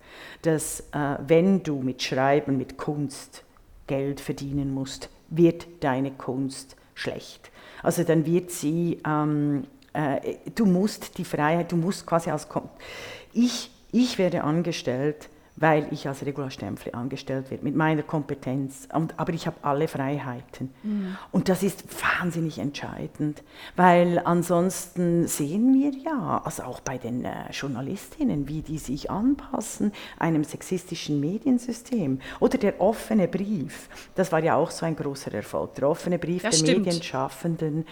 [0.41, 3.43] dass äh, wenn du mit Schreiben, mit Kunst
[3.85, 7.51] Geld verdienen musst, wird deine Kunst schlecht.
[7.83, 12.47] Also dann wird sie, ähm, äh, du musst die Freiheit, du musst quasi als,
[13.33, 18.87] ich, ich werde angestellt, weil ich als Regula Stempfli angestellt werde, mit meiner Kompetenz.
[18.93, 20.71] Und, aber ich habe alle Freiheiten.
[20.83, 21.17] Mhm.
[21.31, 23.43] Und das ist wahnsinnig entscheidend,
[23.75, 29.91] weil ansonsten sehen wir ja, also auch bei den äh, Journalistinnen, wie die sich anpassen
[30.19, 32.19] einem sexistischen Mediensystem.
[32.39, 36.43] Oder der offene Brief, das war ja auch so ein großer Erfolg, der offene Brief
[36.43, 36.85] das der stimmt.
[36.85, 37.85] Medienschaffenden.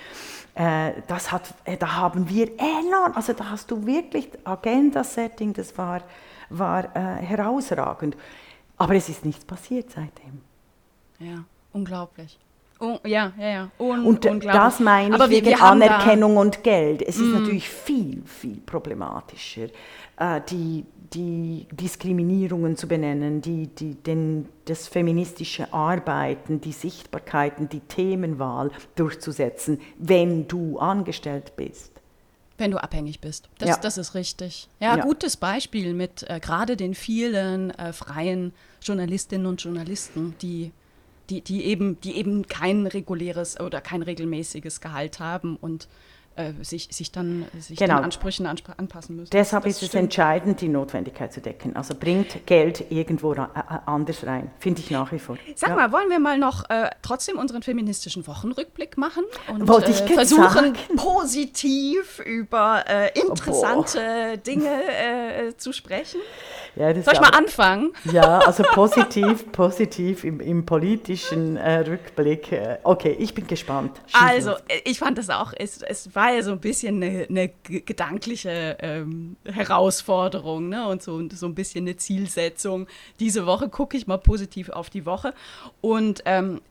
[0.54, 5.76] Äh, das hat, äh, da haben wir enorm, also da hast du wirklich Agenda-Setting, das
[5.78, 6.02] war
[6.50, 8.16] war äh, herausragend.
[8.78, 10.42] Aber es ist nichts passiert seitdem.
[11.20, 12.38] Ja, unglaublich.
[12.80, 13.72] Oh, ja, ja, ja.
[13.80, 17.02] Un und das meine ich Aber wegen wir Anerkennung und Geld.
[17.02, 17.34] Es ist mm.
[17.34, 19.68] natürlich viel, viel problematischer,
[20.18, 27.80] äh, die, die Diskriminierungen zu benennen, die, die, den, das feministische Arbeiten, die Sichtbarkeiten, die
[27.80, 31.95] Themenwahl durchzusetzen, wenn du angestellt bist.
[32.58, 33.50] Wenn du abhängig bist.
[33.58, 33.78] Das, ja.
[33.78, 34.70] das ist richtig.
[34.80, 35.04] Ja, ja.
[35.04, 40.72] gutes Beispiel mit äh, gerade den vielen äh, freien Journalistinnen und Journalisten, die,
[41.30, 45.88] die, die, eben, die eben kein reguläres oder kein regelmäßiges Gehalt haben und
[46.36, 47.98] äh, sich, sich dann sich genau.
[47.98, 49.30] den Ansprüchen anspr anpassen müssen.
[49.32, 51.76] Deshalb das ist es entscheidend, die Notwendigkeit zu decken.
[51.76, 55.38] Also bringt Geld irgendwo ra äh, anders rein, finde ich nach wie vor.
[55.56, 55.76] Sag ja.
[55.76, 60.14] mal, wollen wir mal noch äh, trotzdem unseren feministischen Wochenrückblick machen und Wollte ich äh,
[60.14, 60.76] versuchen, sagen.
[60.96, 64.00] positiv über äh, interessante
[64.34, 66.20] oh, Dinge zu sprechen?
[66.76, 67.94] Ja, Soll ich mal anfangen?
[68.12, 72.52] Ja, also positiv, positiv im, im politischen äh, Rückblick.
[72.52, 74.02] Äh, okay, ich bin gespannt.
[74.08, 74.60] Schieß also, los.
[74.68, 78.78] Äh, ich fand das auch, es, es war ja so ein bisschen eine, eine gedankliche
[78.80, 80.88] ähm, Herausforderung ne?
[80.88, 82.88] und so, so ein bisschen eine Zielsetzung.
[83.20, 85.36] Diese Woche gucke ich mal positiv auf die Woche
[85.82, 86.62] und ähm,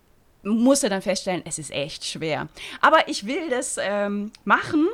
[0.43, 2.49] musste dann feststellen, es ist echt schwer.
[2.81, 4.89] Aber ich will das ähm, machen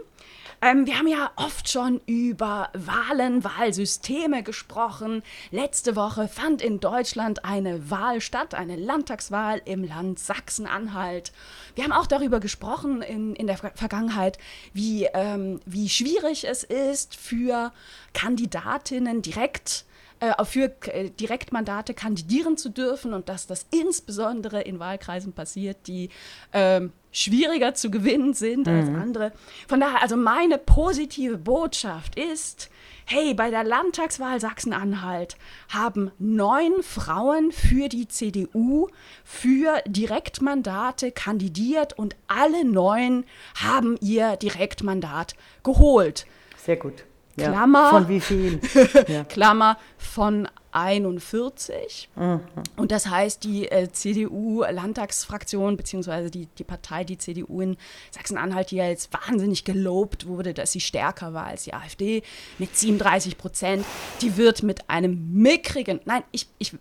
[0.63, 5.23] ähm, wir haben ja oft schon über Wahlen, Wahlsysteme gesprochen.
[5.51, 11.33] Letzte Woche fand in Deutschland eine Wahl statt, eine Landtagswahl im Land Sachsen-Anhalt.
[11.75, 14.39] Wir haben auch darüber gesprochen in, in der Vergangenheit,
[14.75, 17.73] wie, ähm, wie schwierig es ist für
[18.13, 19.87] Kandidatinnen direkt
[20.21, 26.11] äh, für äh, Direktmandate kandidieren zu dürfen und dass das insbesondere in Wahlkreisen passiert, die
[26.53, 28.75] ähm, schwieriger zu gewinnen sind mhm.
[28.75, 29.33] als andere.
[29.69, 32.71] Von daher, also meine positive Botschaft ist,
[33.07, 35.37] hey, bei der Landtagswahl Sachsen-Anhalt
[35.69, 38.89] haben neun Frauen für die CDU
[39.25, 43.25] für Direktmandate kandidiert und alle neun
[43.61, 46.27] haben ihr Direktmandat geholt.
[46.57, 47.05] Sehr gut.
[47.37, 47.49] Ja.
[47.51, 47.91] Klammer.
[47.91, 48.61] Von wie viel?
[49.09, 49.25] Ja.
[49.25, 52.09] Klammer von 41.
[52.17, 52.41] Mhm.
[52.77, 57.77] Und das heißt, die äh, CDU-Landtagsfraktion, beziehungsweise die, die Partei, die CDU in
[58.11, 62.23] Sachsen-Anhalt, die ja jetzt wahnsinnig gelobt wurde, dass sie stärker war als die AfD,
[62.59, 63.85] mit 37 Prozent,
[64.21, 66.75] die wird mit einem mickrigen, nein, ich, ich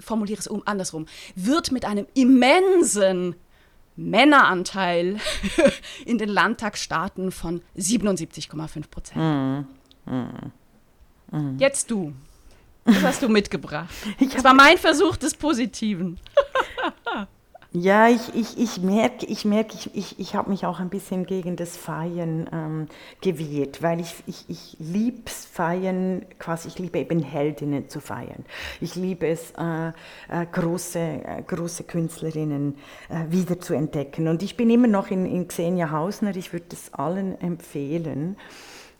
[0.00, 3.36] formuliere es um, andersrum, wird mit einem immensen
[3.96, 5.16] Männeranteil
[6.04, 9.16] in den Landtagsstaaten von 77,5 Prozent.
[9.16, 9.66] Mhm.
[10.06, 10.52] Mhm.
[11.32, 11.58] Mhm.
[11.58, 12.12] Jetzt du.
[12.86, 13.90] Was hast du mitgebracht?
[14.32, 16.18] das war mein Versuch des Positiven.
[17.72, 21.26] ja, ich, ich, ich merke, ich, merk, ich, ich, ich habe mich auch ein bisschen
[21.26, 22.86] gegen das Feiern ähm,
[23.20, 28.44] gewehrt, weil ich, ich, ich liebe es Feiern, quasi, ich liebe eben Heldinnen zu feiern.
[28.80, 32.76] Ich liebe es, äh, äh, große, äh, große Künstlerinnen
[33.08, 34.28] äh, wieder zu entdecken.
[34.28, 38.36] Und ich bin immer noch in, in Xenia Hausner, ich würde es allen empfehlen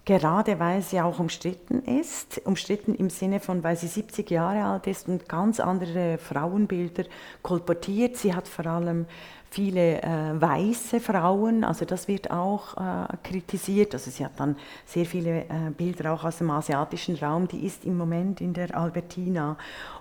[0.06, 4.86] gerade weil sie auch umstritten ist, umstritten im Sinne von, weil sie 70 Jahre alt
[4.86, 7.04] ist und ganz andere Frauenbilder
[7.42, 8.16] kolportiert.
[8.16, 9.06] Sie hat vor allem
[9.50, 13.94] viele äh, weiße Frauen, also das wird auch äh, kritisiert.
[13.94, 17.48] Also sie hat dann sehr viele äh, Bilder auch aus dem asiatischen Raum.
[17.48, 19.58] Die ist im Moment in der Albertina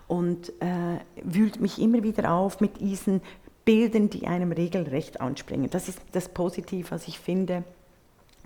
[0.07, 3.21] und äh, wühlt mich immer wieder auf mit diesen
[3.65, 5.71] Bildern, die einem regelrecht anspringen.
[5.71, 7.63] Das ist das Positive, was ich finde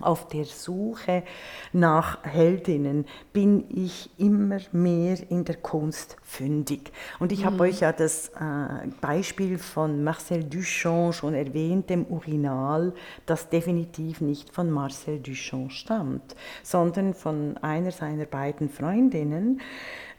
[0.02, 1.22] auf der Suche
[1.72, 6.92] nach Heldinnen bin ich immer mehr in der Kunst fündig.
[7.18, 7.44] Und ich mhm.
[7.46, 12.92] habe euch ja das äh, Beispiel von Marcel Duchamp schon erwähnt, dem Urinal,
[13.26, 19.60] das definitiv nicht von Marcel Duchamp stammt, sondern von einer seiner beiden Freundinnen,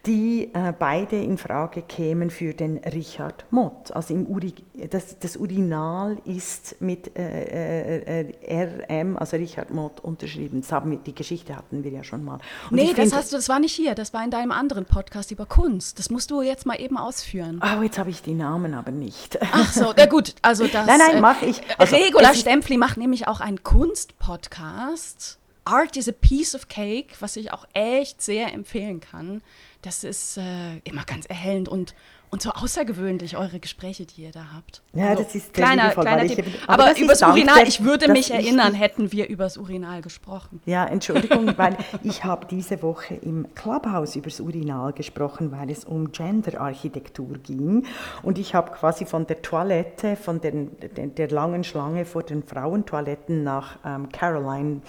[0.06, 3.92] die äh, beide in Frage kämen für den Richard Mott.
[3.92, 4.54] Also im Uri,
[4.90, 10.62] das, das Urinal ist mit äh, äh, äh RM, also Richard Mott, unterschrieben.
[10.62, 12.40] Das haben wir, die Geschichte hatten wir ja schon mal.
[12.70, 15.30] Und nee, das, hast du, das war nicht hier, das war in deinem anderen Podcast
[15.30, 16.00] über Kunst.
[16.00, 17.62] Das musst du jetzt mal eben ausführen.
[17.64, 19.38] Oh, jetzt habe ich die Namen aber nicht.
[19.52, 20.88] Ach so, na gut, also das.
[20.88, 21.62] Nein, nein, mache ich.
[21.78, 25.38] Also, Regula Stempfli macht nämlich auch einen Kunst-Podcast.
[25.64, 29.44] Art is a Piece of Cake, was ich auch echt sehr empfehlen kann.
[29.82, 31.96] Das ist äh, immer ganz erhellend und,
[32.30, 34.84] und so außergewöhnlich, eure Gespräche, die ihr da habt.
[34.94, 36.40] Ja, also, das ist kleiner, kleiner Tipp.
[36.40, 40.62] Eben, aber, aber übers Urinal, ich würde mich erinnern, hätten wir übers Urinal gesprochen.
[40.68, 46.12] Ja, Entschuldigung, weil ich habe diese Woche im Clubhouse übers Urinal gesprochen, weil es um
[46.12, 47.88] Gender-Architektur ging.
[48.22, 52.44] Und ich habe quasi von der Toilette, von den, der, der langen Schlange vor den
[52.44, 54.82] Frauentoiletten nach ähm, Caroline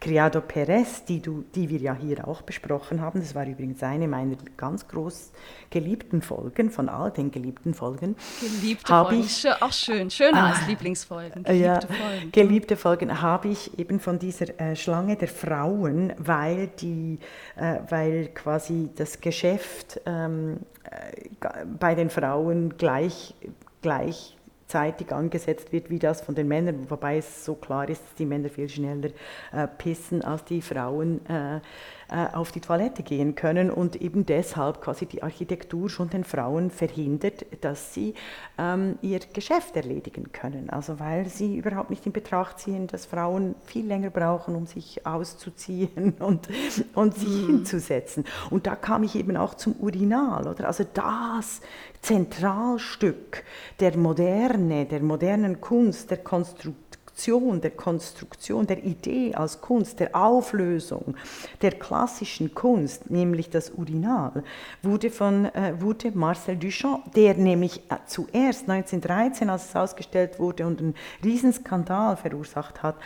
[0.00, 4.08] Criado Perez, die, du, die wir ja hier auch besprochen haben, das war übrigens eine
[4.08, 5.30] meiner ganz groß
[5.68, 8.16] geliebten Folgen, von all den geliebten Folgen.
[8.40, 11.42] Geliebte Folgen, ich, auch schön, schöner äh, als Lieblingsfolgen.
[11.42, 12.32] Geliebte ja, Folgen.
[12.32, 17.18] Geliebte Folgen habe ich eben von dieser äh, Schlange der Frauen, weil, die,
[17.56, 23.34] äh, weil quasi das Geschäft ähm, äh, bei den Frauen gleich,
[23.82, 24.36] gleich
[24.70, 28.26] zeitig angesetzt wird wie das von den Männern, wobei es so klar ist, dass die
[28.26, 29.10] Männer viel schneller
[29.52, 31.26] äh, pissen als die Frauen.
[31.26, 31.60] Äh,
[32.10, 37.46] auf die Toilette gehen können und eben deshalb quasi die Architektur schon den Frauen verhindert,
[37.60, 38.14] dass sie
[38.58, 40.70] ähm, ihr Geschäft erledigen können.
[40.70, 45.06] Also weil sie überhaupt nicht in Betracht ziehen, dass Frauen viel länger brauchen, um sich
[45.06, 46.48] auszuziehen und,
[46.94, 47.46] und sich mhm.
[47.46, 48.24] hinzusetzen.
[48.50, 50.66] Und da kam ich eben auch zum Urinal, oder?
[50.66, 51.60] Also das
[52.02, 53.44] Zentralstück
[53.78, 56.89] der Moderne, der modernen Kunst, der Konstruktion,
[57.20, 61.14] Destruktion, der Konstruktion, der Idee als Kunst, der Auflösung
[61.60, 64.42] der klassischen Kunst, nämlich das Urinal,
[64.82, 70.66] wurde von äh, wurde Marcel Duchamp, der nämlich äh, zuerst 1913, als es ausgestellt wurde
[70.66, 72.96] und einen Riesenskandal verursacht hat,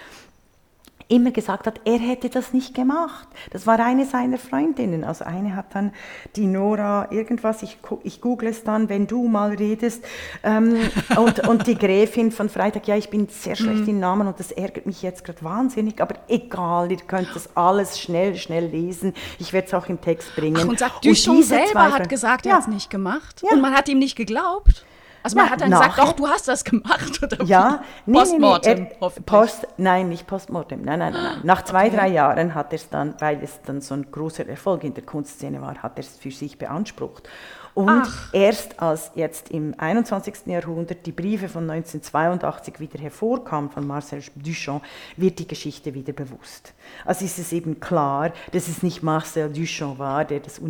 [1.09, 3.29] immer gesagt hat, er hätte das nicht gemacht.
[3.51, 5.05] Das war eine seiner Freundinnen.
[5.05, 5.93] Also eine hat dann
[6.37, 10.05] die Nora irgendwas, ich, ich google es dann, wenn du mal redest,
[10.43, 10.77] ähm,
[11.17, 13.89] und, und die Gräfin von Freitag, ja, ich bin sehr schlecht mhm.
[13.89, 18.01] in Namen und das ärgert mich jetzt gerade wahnsinnig, aber egal, ihr könnt das alles
[18.01, 19.15] schnell, schnell lesen.
[19.39, 20.59] Ich werde es auch im Text bringen.
[20.61, 22.57] Ach, und sagt, Duchamp selber Zweifel, hat gesagt, er ja.
[22.57, 23.43] hat es nicht gemacht.
[23.43, 23.51] Ja.
[23.53, 24.85] Und man hat ihm nicht geglaubt.
[25.25, 27.19] Also man ja, hat dann gesagt, doch, du hast das gemacht.
[27.23, 31.23] Oder ja, nee, Postmortem, nee, nee, Post, nein, nicht Postmortem, nein, nein, nein.
[31.23, 31.41] nein.
[31.45, 31.97] Nach zwei, okay.
[31.97, 35.03] drei Jahren hat er es dann, weil es dann so ein großer Erfolg in der
[35.03, 37.27] Kunstszene war, hat er es für sich beansprucht.
[37.73, 38.33] Und Ach.
[38.33, 40.47] erst als jetzt im 21.
[40.47, 44.85] Jahrhundert die Briefe von 1982 wieder hervorkamen von Marcel Duchamp,
[45.17, 46.73] wird die Geschichte wieder bewusst.
[47.05, 50.61] Also ist es eben klar, dass es nicht Marcel Duchamp war, der das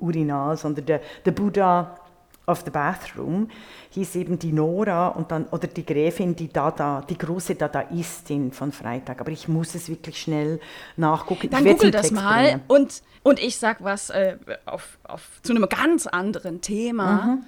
[0.00, 1.96] Urinal, sondern der, der Buddha
[2.46, 3.48] of the Bathroom
[3.90, 8.72] hieß eben die Nora und dann, oder die Gräfin, die Dada, die große Dadaistin von
[8.72, 9.20] Freitag.
[9.20, 10.60] Aber ich muss es wirklich schnell
[10.96, 11.50] nachgucken.
[11.50, 16.06] Dann google das mal und, und ich sag was äh, auf, auf, zu einem ganz
[16.06, 17.22] anderen Thema.
[17.22, 17.44] Mhm.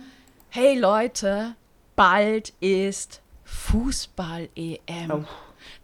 [0.51, 1.57] Hey Leute,
[1.97, 5.11] bald ist Fußball-EM.
[5.11, 5.25] Oh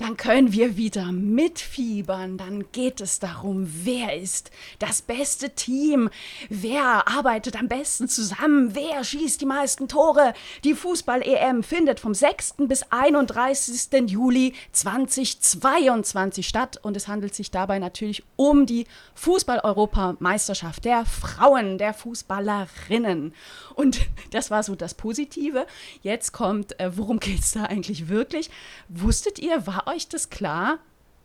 [0.00, 2.38] dann können wir wieder mitfiebern.
[2.38, 6.08] Dann geht es darum, wer ist das beste Team,
[6.48, 10.32] wer arbeitet am besten zusammen, wer schießt die meisten Tore.
[10.64, 12.54] Die Fußball-EM findet vom 6.
[12.60, 14.10] bis 31.
[14.10, 18.86] Juli 2022 statt und es handelt sich dabei natürlich um die
[19.16, 23.34] Fußball-Europameisterschaft der Frauen, der Fußballerinnen.
[23.74, 25.66] Und das war so das Positive.
[26.00, 28.48] Jetzt kommt, äh, worum geht es da eigentlich wirklich?
[28.88, 30.78] Wusstet ihr, war euch das klar,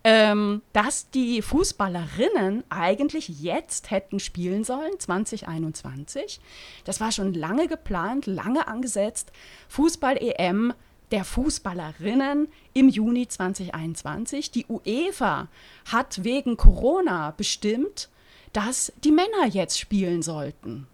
[0.04, 6.40] ähm, dass die Fußballerinnen eigentlich jetzt hätten spielen sollen, 2021?
[6.84, 9.32] Das war schon lange geplant, lange angesetzt.
[9.70, 10.74] Fußball-EM
[11.12, 14.52] der Fußballerinnen im Juni 2021.
[14.52, 15.48] Die UEFA
[15.86, 18.10] hat wegen Corona bestimmt,
[18.54, 20.88] dass die Männer jetzt spielen sollten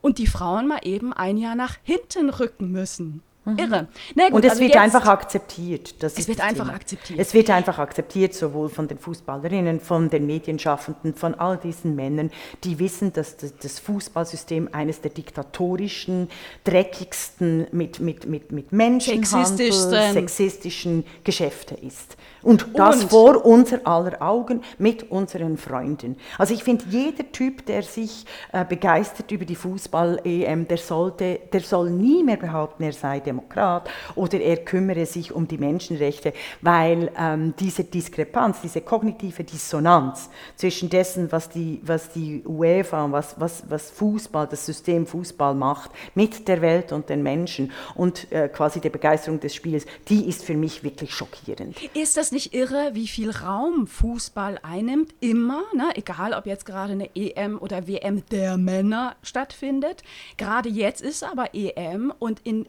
[0.00, 3.22] und die Frauen mal eben ein Jahr nach hinten rücken müssen.
[3.44, 3.58] Mhm.
[3.58, 3.88] Irre.
[4.14, 6.02] Gut, und es also wird einfach akzeptiert.
[6.02, 6.76] Das es wird einfach Thema.
[6.76, 7.18] akzeptiert.
[7.18, 12.30] Es wird einfach akzeptiert, sowohl von den Fußballerinnen, von den Medienschaffenden, von all diesen Männern,
[12.64, 16.28] die wissen, dass das Fußballsystem eines der diktatorischen,
[16.64, 22.16] dreckigsten, mit, mit, mit, mit Menschenhandel, sexistischen Geschäfte ist.
[22.42, 23.10] Und das und.
[23.10, 26.16] vor unser aller Augen mit unseren Freunden.
[26.38, 31.60] Also ich finde, jeder Typ, der sich äh, begeistert über die Fußball-EM, der, sollte, der
[31.60, 37.10] soll nie mehr behaupten, er sei Demokrat oder er kümmere sich um die Menschenrechte, weil
[37.16, 43.38] ähm, diese Diskrepanz, diese kognitive Dissonanz zwischen dessen, was die, was die UEFA und was,
[43.38, 48.48] was, was Fußball, das System Fußball macht, mit der Welt und den Menschen und äh,
[48.48, 51.76] quasi der Begeisterung des Spiels, die ist für mich wirklich schockierend.
[51.94, 55.14] Ist das nicht irre, wie viel Raum Fußball einnimmt?
[55.20, 55.90] Immer, ne?
[55.94, 60.02] egal ob jetzt gerade eine EM oder WM der Männer stattfindet.
[60.36, 62.66] Gerade jetzt ist aber EM und in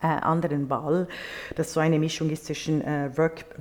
[0.00, 1.08] äh, anderen Ball,
[1.56, 3.10] das so eine Mischung ist zwischen äh,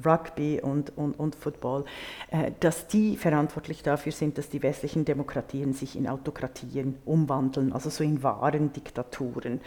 [0.06, 1.84] Rugby und, und, und Football,
[2.30, 7.90] äh, dass die verantwortlich dafür sind, dass die westlichen Demokratien sich in Autokratien umwandeln, also
[7.90, 9.62] so in wahren Diktaturen.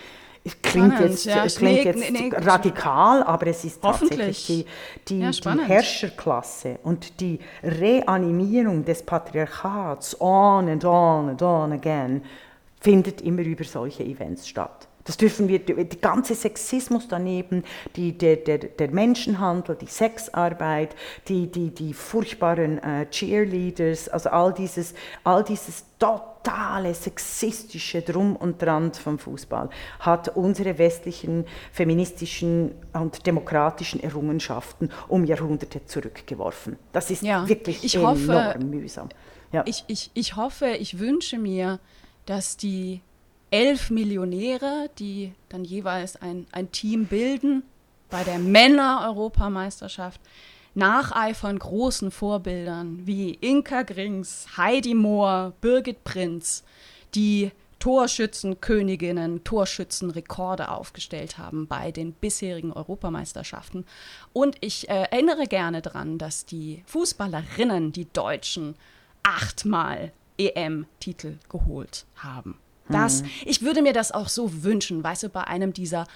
[0.47, 4.65] Es klingt jetzt, ja, klingt jetzt nee, nee, radikal, aber es ist tatsächlich die,
[5.09, 12.23] die, ja, die, Herrscherklasse und die Reanimierung des Patriarchats on and on and on again
[12.81, 14.87] findet immer über solche Events statt.
[15.07, 17.63] Das dürfen wir, der ganze Sexismus daneben,
[17.95, 20.95] die, der, der, der Menschenhandel, die Sexarbeit,
[21.29, 28.61] die, die, die furchtbaren äh, Cheerleaders, also all dieses, all dieses totale sexistische Drum und
[28.61, 36.77] Dran vom Fußball hat unsere westlichen feministischen und demokratischen Errungenschaften um Jahrhunderte zurückgeworfen.
[36.93, 39.09] Das ist ja, wirklich ich enorm hoffe, mühsam.
[39.53, 39.63] Ja.
[39.67, 41.79] Ich, ich, ich hoffe, ich wünsche mir,
[42.27, 43.01] dass die
[43.51, 47.63] elf Millionäre, die dann jeweils ein, ein Team bilden
[48.11, 50.21] bei der Männer-Europameisterschaft,
[50.75, 56.65] nacheifern großen Vorbildern wie Inka Grings, Heidi Mohr, Birgit Prinz,
[57.15, 63.85] die Torschützenköniginnen, Torschützenrekorde aufgestellt haben bei den bisherigen Europameisterschaften.
[64.33, 68.77] Und ich äh, erinnere gerne daran, dass die Fußballerinnen, die Deutschen,
[69.23, 72.59] achtmal EM-Titel geholt haben.
[72.89, 73.31] Das, hm.
[73.45, 76.07] Ich würde mir das auch so wünschen, weißt du, bei einem dieser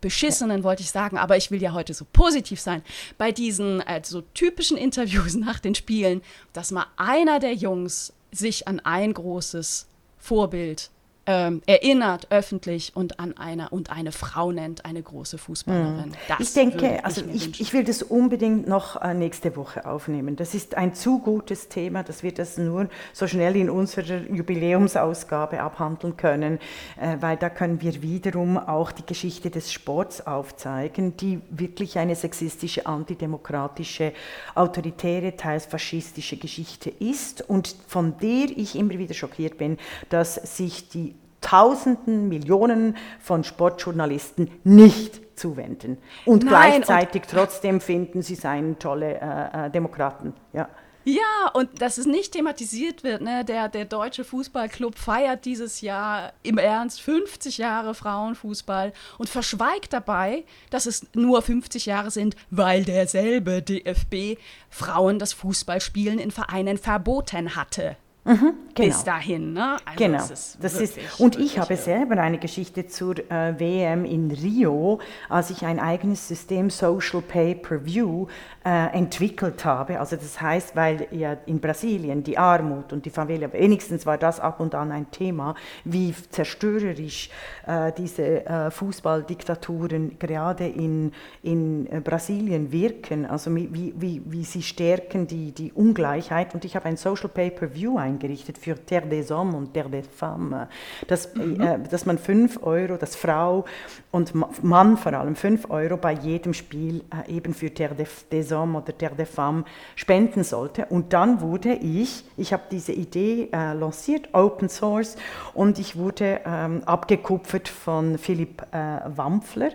[0.00, 2.82] beschissenen, wollte ich sagen, aber ich will ja heute so positiv sein,
[3.18, 8.66] bei diesen äh, so typischen Interviews nach den Spielen, dass mal einer der Jungs sich
[8.68, 9.86] an ein großes
[10.18, 10.90] Vorbild
[11.30, 16.08] ähm, erinnert öffentlich und an eine und eine Frau nennt, eine große Fußballerin.
[16.08, 16.34] Mhm.
[16.40, 20.34] ich denke, also ich, ich, will das unbedingt noch äh, nächste Woche aufnehmen.
[20.34, 25.60] Das ist ein zu gutes Thema, dass wir das nur so schnell in unserer Jubiläumsausgabe
[25.60, 26.58] abhandeln können,
[27.00, 32.16] äh, weil da können wir wiederum auch die Geschichte des Sports aufzeigen, die wirklich eine
[32.16, 34.14] sexistische, antidemokratische,
[34.56, 39.78] autoritäre, teils faschistische Geschichte ist und von der ich immer wieder schockiert bin,
[40.08, 45.98] dass sich die Tausenden, Millionen von Sportjournalisten nicht zuwenden.
[46.26, 50.34] Und Nein, gleichzeitig und trotzdem finden, sie seien tolle äh, äh, Demokraten.
[50.52, 50.68] Ja.
[51.04, 53.22] Ja, und dass es nicht thematisiert wird.
[53.22, 53.42] Ne?
[53.44, 60.44] Der, der Deutsche Fußballclub feiert dieses Jahr im Ernst 50 Jahre Frauenfußball und verschweigt dabei,
[60.68, 64.38] dass es nur 50 Jahre sind, weil derselbe DFB
[64.68, 67.96] Frauen das Fußballspielen in Vereinen verboten hatte.
[68.24, 68.88] Mhm, genau.
[68.88, 69.76] Bis dahin, ne?
[69.84, 70.18] Also genau.
[70.18, 75.00] Ist das ist, und ich habe selber eine Geschichte zur äh, WM in Rio,
[75.30, 78.26] als ich ein eigenes System Social Pay Per View
[78.64, 79.98] äh, entwickelt habe.
[79.98, 84.38] Also das heißt, weil ja in Brasilien die Armut und die Favela, wenigstens war das
[84.38, 85.54] ab und an ein Thema,
[85.84, 87.30] wie zerstörerisch
[87.66, 91.12] äh, diese äh, Fußballdiktaturen gerade in,
[91.42, 96.54] in äh, Brasilien wirken, also wie, wie, wie sie stärken die, die Ungleichheit.
[96.54, 99.90] Und ich habe ein Social Pay Per View eingerichtet für Terre des Hommes und Terre
[99.90, 100.68] des Femmes,
[101.06, 101.60] dass, mhm.
[101.60, 103.64] äh, dass man 5 Euro, dass Frau
[104.10, 104.32] und
[104.62, 108.96] Mann vor allem 5 Euro bei jedem Spiel äh, eben für Terre des Hommes oder
[108.96, 109.64] Terre des Femmes
[109.96, 110.86] spenden sollte.
[110.86, 115.16] Und dann wurde ich, ich habe diese Idee äh, lanciert, Open Source,
[115.54, 119.70] und ich wurde ähm, abgekupfert von Philipp äh, Wampfler.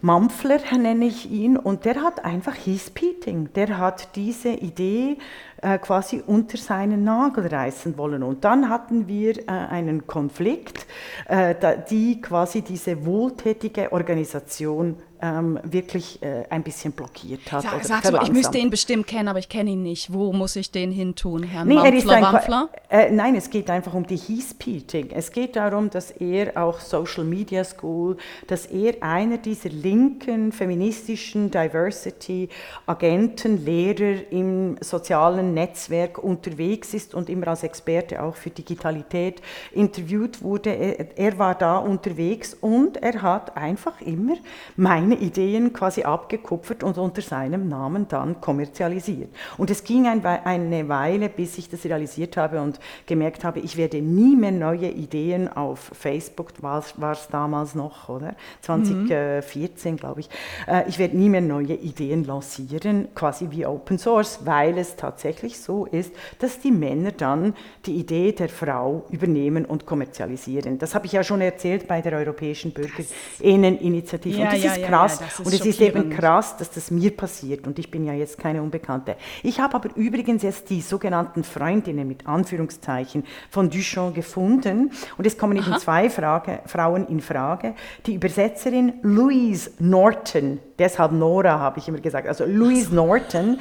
[0.00, 5.18] Mampfler nenne ich ihn, und der hat einfach His Peating, der hat diese Idee
[5.62, 8.22] äh, quasi unter seinen Nagel reißen wollen.
[8.22, 10.86] Und dann hatten wir äh, einen Konflikt,
[11.28, 11.54] äh,
[11.88, 17.62] die quasi diese wohltätige Organisation ähm, wirklich äh, ein bisschen blockiert hat.
[17.62, 20.12] Sag, sagst du, ich müsste ihn bestimmt kennen, aber ich kenne ihn nicht.
[20.12, 22.68] Wo muss ich den hin tun, Herrn nee, Wampfler?
[22.90, 25.10] Äh, nein, es geht einfach um die Heath-Peating.
[25.10, 28.16] Es geht darum, dass er auch Social Media School,
[28.48, 37.46] dass er einer dieser linken, feministischen Diversity-Agenten, Lehrer im sozialen Netzwerk unterwegs ist und immer
[37.48, 40.70] als Experte auch für Digitalität interviewt wurde.
[40.70, 44.34] Er, er war da unterwegs und er hat einfach immer
[44.76, 49.30] meine seine Ideen quasi abgekupfert und unter seinem Namen dann kommerzialisiert.
[49.58, 53.76] Und es ging ein, eine Weile, bis ich das realisiert habe und gemerkt habe, ich
[53.76, 56.82] werde nie mehr neue Ideen auf Facebook, war
[57.12, 58.34] es damals noch, oder?
[58.62, 59.96] 2014, mhm.
[59.96, 60.28] glaube ich.
[60.66, 65.58] Äh, ich werde nie mehr neue Ideen lancieren, quasi wie Open Source, weil es tatsächlich
[65.60, 67.54] so ist, dass die Männer dann
[67.86, 70.78] die Idee der Frau übernehmen und kommerzialisieren.
[70.78, 74.38] Das habe ich ja schon erzählt bei der Europäischen Bürgerinneninitiative.
[74.38, 75.20] Ja, und das ja, ist ja, krass.
[75.38, 77.66] Ja, und es ist eben krass, dass das mir passiert.
[77.66, 79.16] Und ich bin ja jetzt keine Unbekannte.
[79.42, 84.90] Ich habe aber übrigens jetzt die sogenannten Freundinnen mit Anführungszeichen von Duchamp gefunden.
[85.18, 85.66] Und es kommen Aha.
[85.66, 87.74] eben zwei Frage, Frauen in Frage.
[88.06, 93.58] Die Übersetzerin Louise Norton, deshalb Nora habe ich immer gesagt, also Louise Norton,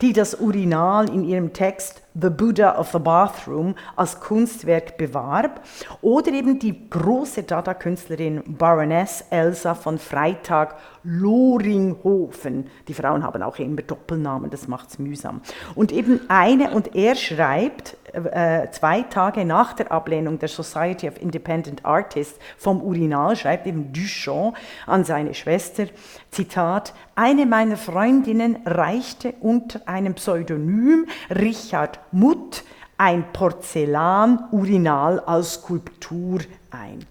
[0.00, 5.62] die das Urinal in ihrem Text The Buddha of the Bathroom als Kunstwerk bewarb
[6.02, 12.66] oder eben die große Dada-Künstlerin Baroness Elsa von Freitag Loringhofen.
[12.86, 15.40] Die Frauen haben auch immer Doppelnamen, das macht es mühsam.
[15.74, 21.20] Und eben eine, und er schreibt äh, zwei Tage nach der Ablehnung der Society of
[21.20, 24.56] Independent Artists vom Urinal, schreibt eben Duchamp
[24.86, 25.86] an seine Schwester,
[26.30, 32.64] Zitat, eine meiner Freundinnen reichte unter einem Pseudonym Richard Mutt
[32.98, 36.40] ein Porzellan-Urinal als Skulptur
[36.70, 37.04] ein.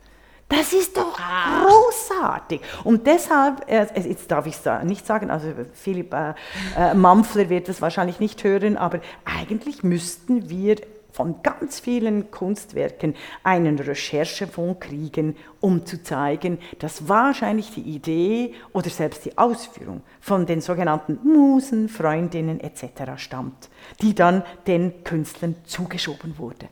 [0.52, 1.66] Das ist doch ah.
[1.66, 2.62] großartig.
[2.84, 6.34] Und deshalb, äh, jetzt darf ich es nicht sagen, also Philipp äh,
[6.78, 10.76] äh, Mampfler wird das wahrscheinlich nicht hören, aber eigentlich müssten wir
[11.12, 18.90] von ganz vielen Kunstwerken einen Recherchefonds kriegen, um zu zeigen, dass wahrscheinlich die Idee oder
[18.90, 23.18] selbst die Ausführung von den sogenannten Musen, Freundinnen etc.
[23.18, 23.70] stammt,
[24.02, 26.70] die dann den Künstlern zugeschoben wurde.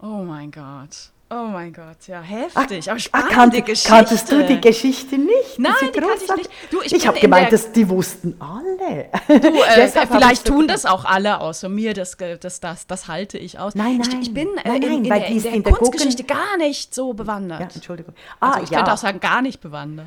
[0.00, 1.12] Oh mein Gott.
[1.28, 3.88] Oh mein Gott, ja, heftig, aber Ah, spannende kannte, Geschichte.
[3.90, 5.58] Kanntest du die Geschichte nicht?
[5.58, 6.50] Nein, die kannte ich nicht.
[6.70, 9.08] Du, ich ich habe in gemeint, dass die wussten alle.
[9.26, 13.38] Du, äh, vielleicht ich tun das auch alle außer mir, das, das, das, das halte
[13.38, 13.74] ich aus.
[13.74, 14.22] Nein, Ich, nein.
[14.22, 16.56] ich bin äh, Nein, in, nein, in, weil in der in der Kunstgeschichte Guggen- gar
[16.58, 17.58] nicht so bewandert.
[17.60, 18.14] Ja, Entschuldigung.
[18.38, 18.76] Also Ah, ich ja.
[18.78, 20.06] könnte auch sagen, gar nicht bewandert.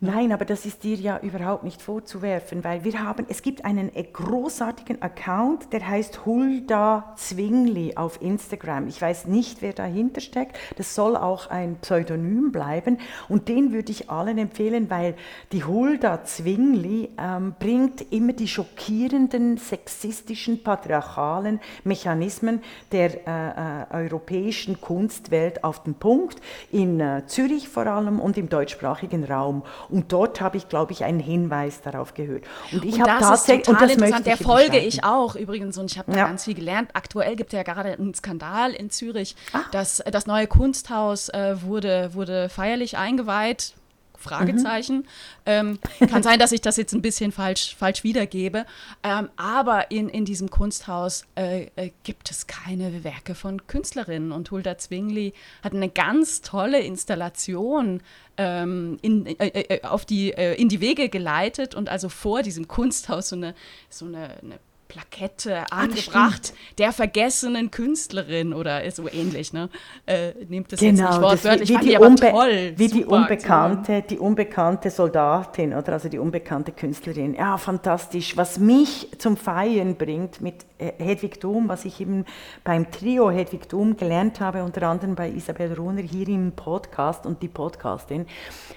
[0.00, 3.92] Nein, aber das ist dir ja überhaupt nicht vorzuwerfen, weil wir haben, es gibt einen
[3.96, 8.86] äh, großartigen Account, der heißt Hulda Zwingli auf Instagram.
[8.86, 10.56] Ich weiß nicht, wer dahinter steckt.
[10.76, 15.16] Das soll auch ein Pseudonym bleiben und den würde ich allen empfehlen, weil
[15.50, 24.80] die Hulda Zwingli ähm, bringt immer die schockierenden sexistischen, patriarchalen Mechanismen der äh, äh, europäischen
[24.80, 26.40] Kunstwelt auf den Punkt,
[26.70, 29.64] in äh, Zürich vor allem und im deutschsprachigen Raum.
[29.88, 32.44] Und dort habe ich, glaube ich, einen Hinweis darauf gehört.
[32.72, 35.98] Und ich habe tatsächlich, und das möchte Der ich folge ich auch übrigens und ich
[35.98, 36.26] habe da Ja.
[36.26, 36.90] ganz viel gelernt.
[36.94, 39.34] Aktuell gibt es ja gerade einen Skandal in Zürich.
[39.52, 39.60] Ah.
[39.72, 43.74] Das, das neue Kunsthaus äh, wurde, wurde feierlich eingeweiht.
[44.18, 45.06] Fragezeichen.
[45.46, 45.78] Ähm,
[46.10, 48.66] kann sein, dass ich das jetzt ein bisschen falsch, falsch wiedergebe.
[49.02, 54.32] Ähm, aber in, in diesem Kunsthaus äh, äh, gibt es keine Werke von Künstlerinnen.
[54.32, 58.02] Und Hulda Zwingli hat eine ganz tolle Installation
[58.36, 62.68] ähm, in, äh, äh, auf die, äh, in die Wege geleitet und also vor diesem
[62.68, 63.54] Kunsthaus so eine,
[63.88, 64.58] so eine, eine
[64.88, 69.68] Plakette angebracht der vergessenen Künstlerin oder so ähnlich, ne?
[70.06, 72.72] Äh, nehmt das jetzt nicht Genau, das wortwörtlich, wie, wie, die unbe toll.
[72.76, 77.34] wie die unbekannte, die unbekannte Soldatin, oder also die unbekannte Künstlerin.
[77.34, 78.36] Ja, fantastisch.
[78.36, 82.24] Was mich zum Feiern bringt mit äh, Hedwig Dom, was ich eben
[82.64, 87.42] beim Trio Hedwig Dom gelernt habe, unter anderem bei Isabel Runer hier im Podcast und
[87.42, 88.26] die Podcastin,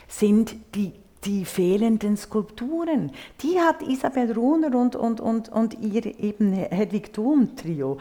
[0.08, 0.94] sind die
[1.24, 3.12] die fehlenden Skulpturen,
[3.42, 7.98] die hat Isabel Runer und, und, und, und ihr eben Hedwig Dom-Trio.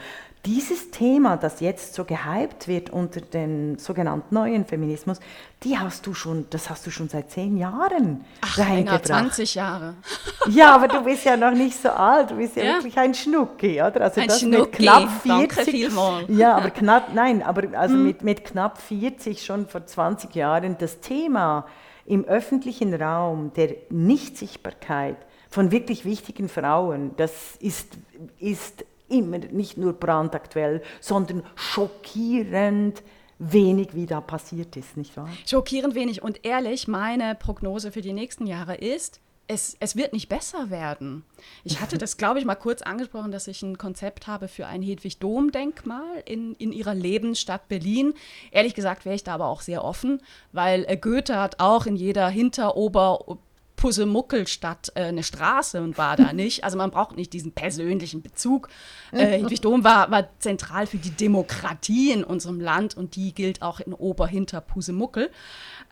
[0.46, 5.20] Dieses Thema, das jetzt so gehypt wird unter den sogenannten neuen Feminismus,
[5.62, 9.04] die hast du schon, das hast du schon seit zehn Jahren Ach, reingebracht.
[9.06, 9.94] 20 Jahre.
[10.48, 12.74] Ja, aber du bist ja noch nicht so alt, du bist ja, Ja.
[12.76, 14.00] wirklich ein Schnucki, oder?
[14.00, 15.74] Also Ein das mit Schnucki, knapp danke 40.
[15.74, 16.24] vielmals.
[16.28, 18.04] Ja, aber knapp, nein, aber also Hm.
[18.06, 21.66] mit, mit knapp 40 schon vor 20 Jahren das Thema
[22.10, 25.16] im öffentlichen Raum der Nichtsichtbarkeit
[25.48, 27.96] von wirklich wichtigen Frauen, das ist,
[28.40, 33.04] ist immer nicht nur brandaktuell, sondern schockierend
[33.38, 35.28] wenig, wie da passiert ist, nicht wahr?
[35.46, 36.20] Schockierend wenig.
[36.20, 39.20] Und ehrlich, meine Prognose für die nächsten Jahre ist,
[39.50, 41.24] es, es wird nicht besser werden.
[41.64, 44.80] Ich hatte das, glaube ich, mal kurz angesprochen, dass ich ein Konzept habe für ein
[44.80, 48.14] Hedwig-Dom-Denkmal in, in ihrer Lebensstadt Berlin.
[48.52, 50.22] Ehrlich gesagt wäre ich da aber auch sehr offen,
[50.52, 53.38] weil äh, Goethe hat auch in jeder Hinter-, Ober-,
[53.80, 56.64] Pussemuckelstadt äh, eine Straße und war da nicht.
[56.64, 58.68] Also man braucht nicht diesen persönlichen Bezug.
[59.10, 63.62] Äh, Hedwig Dom war, war zentral für die Demokratie in unserem Land und die gilt
[63.62, 65.30] auch in Ober-Hinter Pusemuckel.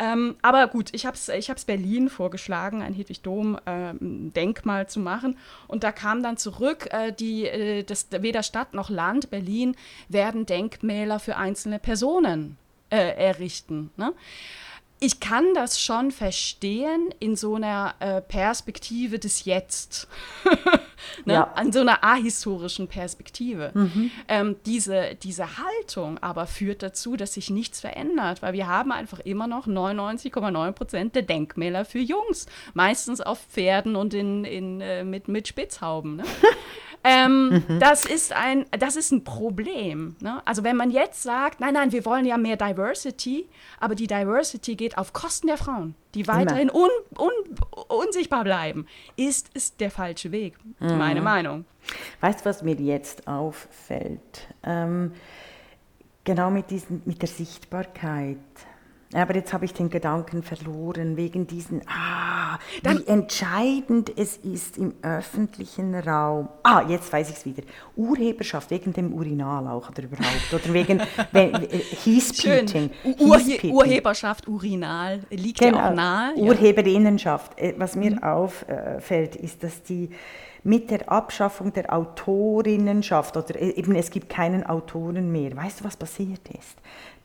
[0.00, 5.36] Ähm, aber gut, ich habe es ich Berlin vorgeschlagen, ein Hedwig Dom-Denkmal zu machen.
[5.66, 9.74] Und da kam dann zurück, äh, die, äh, das, weder Stadt noch Land, Berlin,
[10.08, 12.56] werden Denkmäler für einzelne Personen
[12.90, 13.90] äh, errichten.
[13.96, 14.12] Ne?
[15.00, 20.08] Ich kann das schon verstehen in so einer äh, Perspektive des Jetzt.
[21.24, 21.34] ne?
[21.34, 21.52] Ja.
[21.54, 23.72] An so einer ahistorischen Perspektive.
[24.26, 29.20] Ähm, diese, diese Haltung aber führt dazu, dass sich nichts verändert, weil wir haben einfach
[29.20, 32.46] immer noch 99,9 Prozent der Denkmäler für Jungs.
[32.74, 36.16] Meistens auf Pferden und in, in, äh, mit, mit Spitzhauben.
[36.16, 36.24] Ne?
[37.08, 40.16] Ähm, das, ist ein, das ist ein Problem.
[40.20, 40.42] Ne?
[40.44, 43.48] Also wenn man jetzt sagt, nein, nein, wir wollen ja mehr Diversity,
[43.80, 47.30] aber die Diversity geht auf Kosten der Frauen, die weiterhin un, un,
[47.88, 48.86] unsichtbar bleiben,
[49.16, 51.64] ist es der falsche Weg, meine Meinung.
[52.20, 54.48] Weißt du, was mir jetzt auffällt?
[54.62, 55.12] Ähm,
[56.24, 58.36] genau mit, diesen, mit der Sichtbarkeit.
[59.14, 64.92] Aber jetzt habe ich den Gedanken verloren, wegen diesen, ah, wie entscheidend es ist im
[65.00, 66.50] öffentlichen Raum.
[66.62, 67.62] Ah, jetzt weiß ich es wieder.
[67.96, 70.52] Urheberschaft, wegen dem Urinal auch oder überhaupt.
[70.52, 71.00] Oder wegen
[71.32, 71.50] äh.
[71.50, 72.90] Urhe Heathpeating.
[73.70, 76.34] Urheberschaft, Urinal, liegt ja auch nahe.
[76.36, 76.42] Ja.
[76.42, 77.58] Urheberinnenschaft.
[77.58, 80.10] Äh, Was mir auffällt, ist, dass die
[80.64, 85.56] mit der Abschaffung der Autorinnenschaft oder äh, eben es gibt keinen Autoren mehr.
[85.56, 86.76] Weißt du, was passiert ist?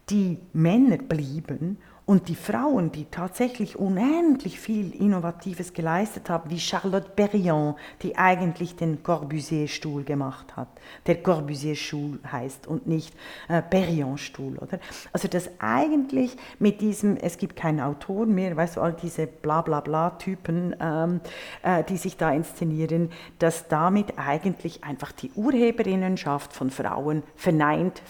[0.10, 7.10] Die Männer blieben Und die Frauen, die tatsächlich unendlich viel Innovatives geleistet haben, wie Charlotte
[7.16, 10.68] Perriand, die eigentlich den Corbusier-Stuhl gemacht hat,
[11.08, 13.16] der Corbusier-Stuhl heißt und nicht
[13.47, 14.80] äh, Perriand-Stuhl, oder?
[15.14, 20.76] Also das eigentlich mit diesem, es gibt keinen Autor mehr, weißt du, all diese Bla-Bla-Bla-Typen,
[20.82, 21.22] ähm,
[21.62, 28.01] äh, die sich da inszenieren, dass damit eigentlich einfach die Urheberinnenschaft von Frauen verneint,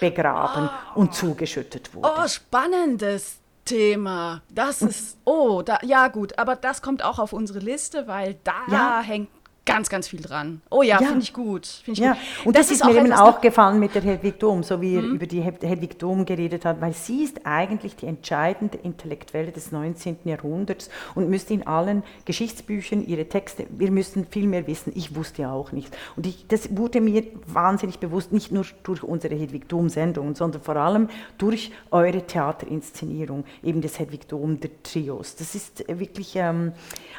[0.00, 1.00] begraben oh.
[1.00, 2.10] und zugeschüttet wurde.
[2.16, 4.42] Oh, spannendes Thema.
[4.50, 8.54] Das ist, oh, da, ja gut, aber das kommt auch auf unsere Liste, weil da
[8.70, 9.00] ja.
[9.00, 9.28] hängt
[9.66, 10.60] ganz, ganz viel dran.
[10.70, 11.06] Oh ja, ja.
[11.06, 11.66] finde ich gut.
[11.66, 12.12] Find ich ja.
[12.12, 12.46] gut.
[12.46, 14.98] Und das, das ist, mir eben auch gefallen mit der Hedwig Dom, so wie mhm.
[14.98, 19.72] er über die Hedwig Dom geredet hat, weil sie ist eigentlich die entscheidende Intellektuelle des
[19.72, 20.18] 19.
[20.24, 25.42] Jahrhunderts und müsste in allen Geschichtsbüchern ihre Texte, wir müssen viel mehr wissen, ich wusste
[25.42, 25.96] ja auch nicht.
[26.16, 30.76] Und ich, das wurde mir wahnsinnig bewusst, nicht nur durch unsere Hedwig Dom-Sendungen, sondern vor
[30.76, 31.08] allem
[31.38, 35.36] durch eure Theaterinszenierung, eben des Hedwig Dom, der Trios.
[35.36, 36.72] Das ist wirklich, ähm,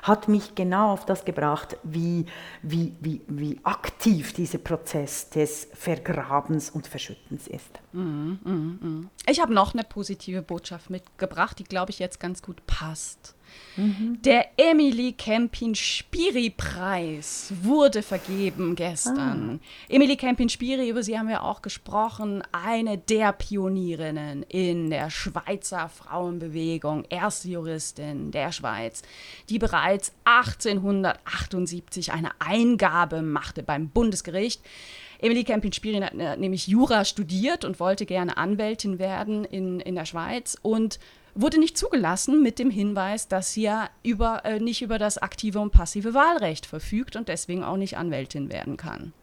[0.04, 2.26] hat mich genau auf das gebracht, wie
[2.62, 7.80] wie, wie, wie aktiv dieser Prozess des Vergrabens und Verschüttens ist.
[7.94, 9.10] Mm, mm, mm.
[9.30, 13.36] Ich habe noch eine positive Botschaft mitgebracht, die, glaube ich, jetzt ganz gut passt.
[13.78, 14.22] Mhm.
[14.22, 19.62] Der Emily Kempin-Spiri-Preis wurde vergeben gestern.
[19.62, 19.66] Ah.
[19.90, 27.04] Emily Kempin-Spiri, über sie haben wir auch gesprochen, eine der Pionierinnen in der Schweizer Frauenbewegung,
[27.10, 29.02] erste Juristin der Schweiz,
[29.50, 34.62] die bereits 1878 eine Eingabe machte beim Bundesgericht.
[35.20, 40.06] Emily Kempin-Spiri hat äh, nämlich Jura studiert und wollte gerne Anwältin werden in, in der
[40.06, 41.00] Schweiz und
[41.36, 45.60] wurde nicht zugelassen mit dem Hinweis, dass sie ja über, äh, nicht über das aktive
[45.60, 49.14] und passive Wahlrecht verfügt und deswegen auch nicht Anwältin werden kann.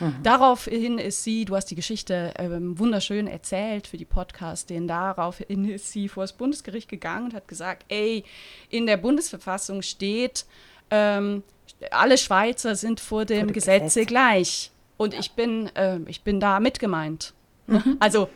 [0.00, 0.16] Mhm.
[0.22, 5.92] Daraufhin ist sie, du hast die Geschichte ähm, wunderschön erzählt für die Podcastin, daraufhin ist
[5.92, 8.24] sie vor das Bundesgericht gegangen und hat gesagt, ey,
[8.68, 10.44] in der Bundesverfassung steht,
[10.90, 11.42] ähm,
[11.90, 14.08] alle Schweizer sind vor dem, Gesetze Gesetz.
[14.08, 14.70] gleich.
[14.96, 15.20] Und ja.
[15.20, 17.34] ich, bin, äh, ich bin da mitgemeint.
[17.66, 17.96] Mhm.
[17.98, 18.28] Also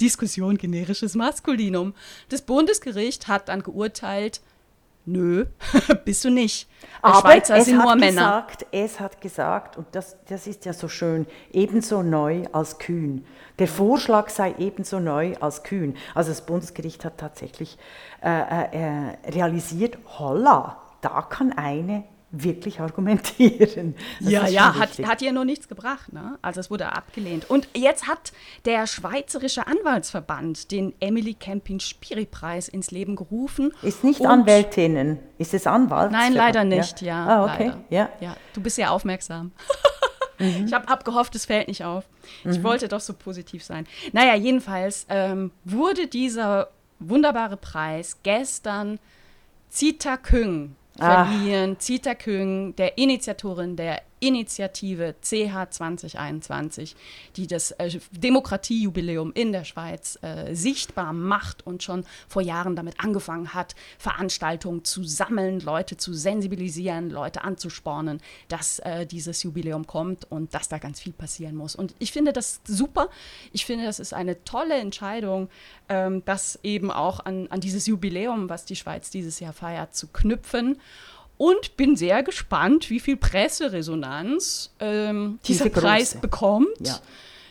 [0.00, 1.94] Diskussion generisches Maskulinum.
[2.28, 4.40] Das Bundesgericht hat dann geurteilt,
[5.06, 5.46] nö,
[6.04, 6.68] bist du nicht.
[7.02, 8.46] Aber Schweizer es sind hat nur Männer.
[8.46, 13.24] Gesagt, es hat gesagt, und das, das ist ja so schön, ebenso neu als kühn.
[13.58, 15.96] Der Vorschlag sei ebenso neu als kühn.
[16.14, 17.78] Also das Bundesgericht hat tatsächlich
[18.22, 22.04] äh, äh, äh realisiert, holla, da kann eine
[22.42, 23.94] wirklich argumentieren.
[24.20, 26.12] Das ja, ja, hat, hat ihr nur nichts gebracht.
[26.12, 26.38] Ne?
[26.42, 27.48] Also es wurde abgelehnt.
[27.48, 28.32] Und jetzt hat
[28.64, 33.72] der Schweizerische Anwaltsverband den Emily Camping-Spiri-Preis ins Leben gerufen.
[33.82, 36.10] Ist nicht Anwältinnen, ist es Anwalt?
[36.10, 37.26] Nein, leider nicht, ja.
[37.26, 37.26] ja.
[37.26, 38.08] Ah, okay, ja.
[38.20, 38.36] ja.
[38.52, 39.52] Du bist ja aufmerksam.
[40.38, 40.64] mhm.
[40.66, 42.04] Ich habe hab gehofft, es fällt nicht auf.
[42.44, 42.64] Ich mhm.
[42.64, 43.86] wollte doch so positiv sein.
[44.12, 46.68] Naja, jedenfalls ähm, wurde dieser
[46.98, 48.98] wunderbare Preis gestern
[49.68, 51.78] Zita Küng verliehen.
[51.78, 56.96] Zita Küng, der Initiatorin der Initiative CH 2021,
[57.36, 63.00] die das äh, Demokratiejubiläum in der Schweiz äh, sichtbar macht und schon vor Jahren damit
[63.00, 70.30] angefangen hat, Veranstaltungen zu sammeln, Leute zu sensibilisieren, Leute anzuspornen, dass äh, dieses Jubiläum kommt
[70.30, 71.76] und dass da ganz viel passieren muss.
[71.76, 73.08] Und ich finde das super.
[73.52, 75.48] Ich finde, das ist eine tolle Entscheidung,
[75.88, 80.06] ähm, das eben auch an, an dieses Jubiläum, was die Schweiz dieses Jahr feiert, zu
[80.08, 80.80] knüpfen
[81.36, 86.68] und bin sehr gespannt, wie viel Presseresonanz ähm, dieser Preis bekommt.
[86.80, 87.00] Ja.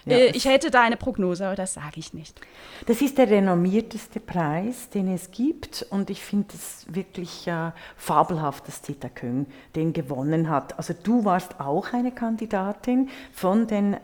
[0.06, 2.40] Ja, äh, ich hätte da eine Prognose, aber das sage ich nicht.
[2.86, 8.68] Das ist der renommierteste Preis, den es gibt und ich finde es wirklich äh, fabelhaft,
[8.68, 9.46] dass Zita Küng
[9.76, 10.78] den gewonnen hat.
[10.78, 13.98] Also du warst auch eine Kandidatin von den äh,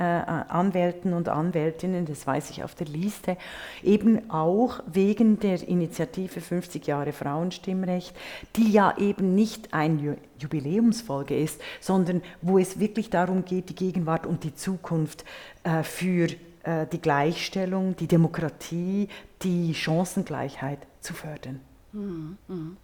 [0.47, 3.37] Anwälten und Anwältinnen, das weiß ich auf der Liste,
[3.83, 8.15] eben auch wegen der Initiative 50 Jahre Frauenstimmrecht,
[8.55, 14.25] die ja eben nicht ein Jubiläumsfolge ist, sondern wo es wirklich darum geht, die Gegenwart
[14.25, 15.25] und die Zukunft
[15.58, 16.27] äh, für
[16.63, 19.07] äh, die Gleichstellung, die Demokratie,
[19.41, 21.61] die Chancengleichheit zu fördern.
[21.91, 22.77] Mhm.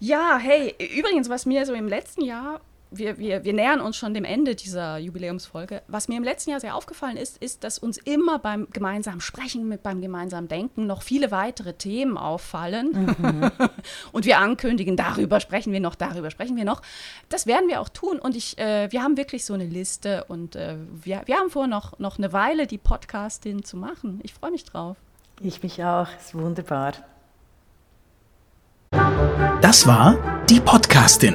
[0.00, 2.60] Ja, hey, übrigens, was mir so im letzten Jahr
[2.96, 5.82] wir, wir, wir nähern uns schon dem Ende dieser Jubiläumsfolge.
[5.88, 9.68] Was mir im letzten Jahr sehr aufgefallen ist, ist, dass uns immer beim gemeinsamen Sprechen,
[9.68, 13.14] mit, beim gemeinsamen Denken noch viele weitere Themen auffallen.
[13.18, 13.50] Mhm.
[14.12, 16.82] und wir ankündigen, darüber sprechen wir noch, darüber sprechen wir noch.
[17.28, 18.18] Das werden wir auch tun.
[18.18, 21.66] Und ich, äh, wir haben wirklich so eine Liste und äh, wir, wir haben vor,
[21.66, 24.20] noch, noch eine Weile die Podcastin zu machen.
[24.22, 24.96] Ich freue mich drauf.
[25.40, 26.08] Ich mich auch.
[26.18, 26.92] Ist wunderbar.
[29.60, 30.16] Das war
[30.48, 31.34] die Podcastin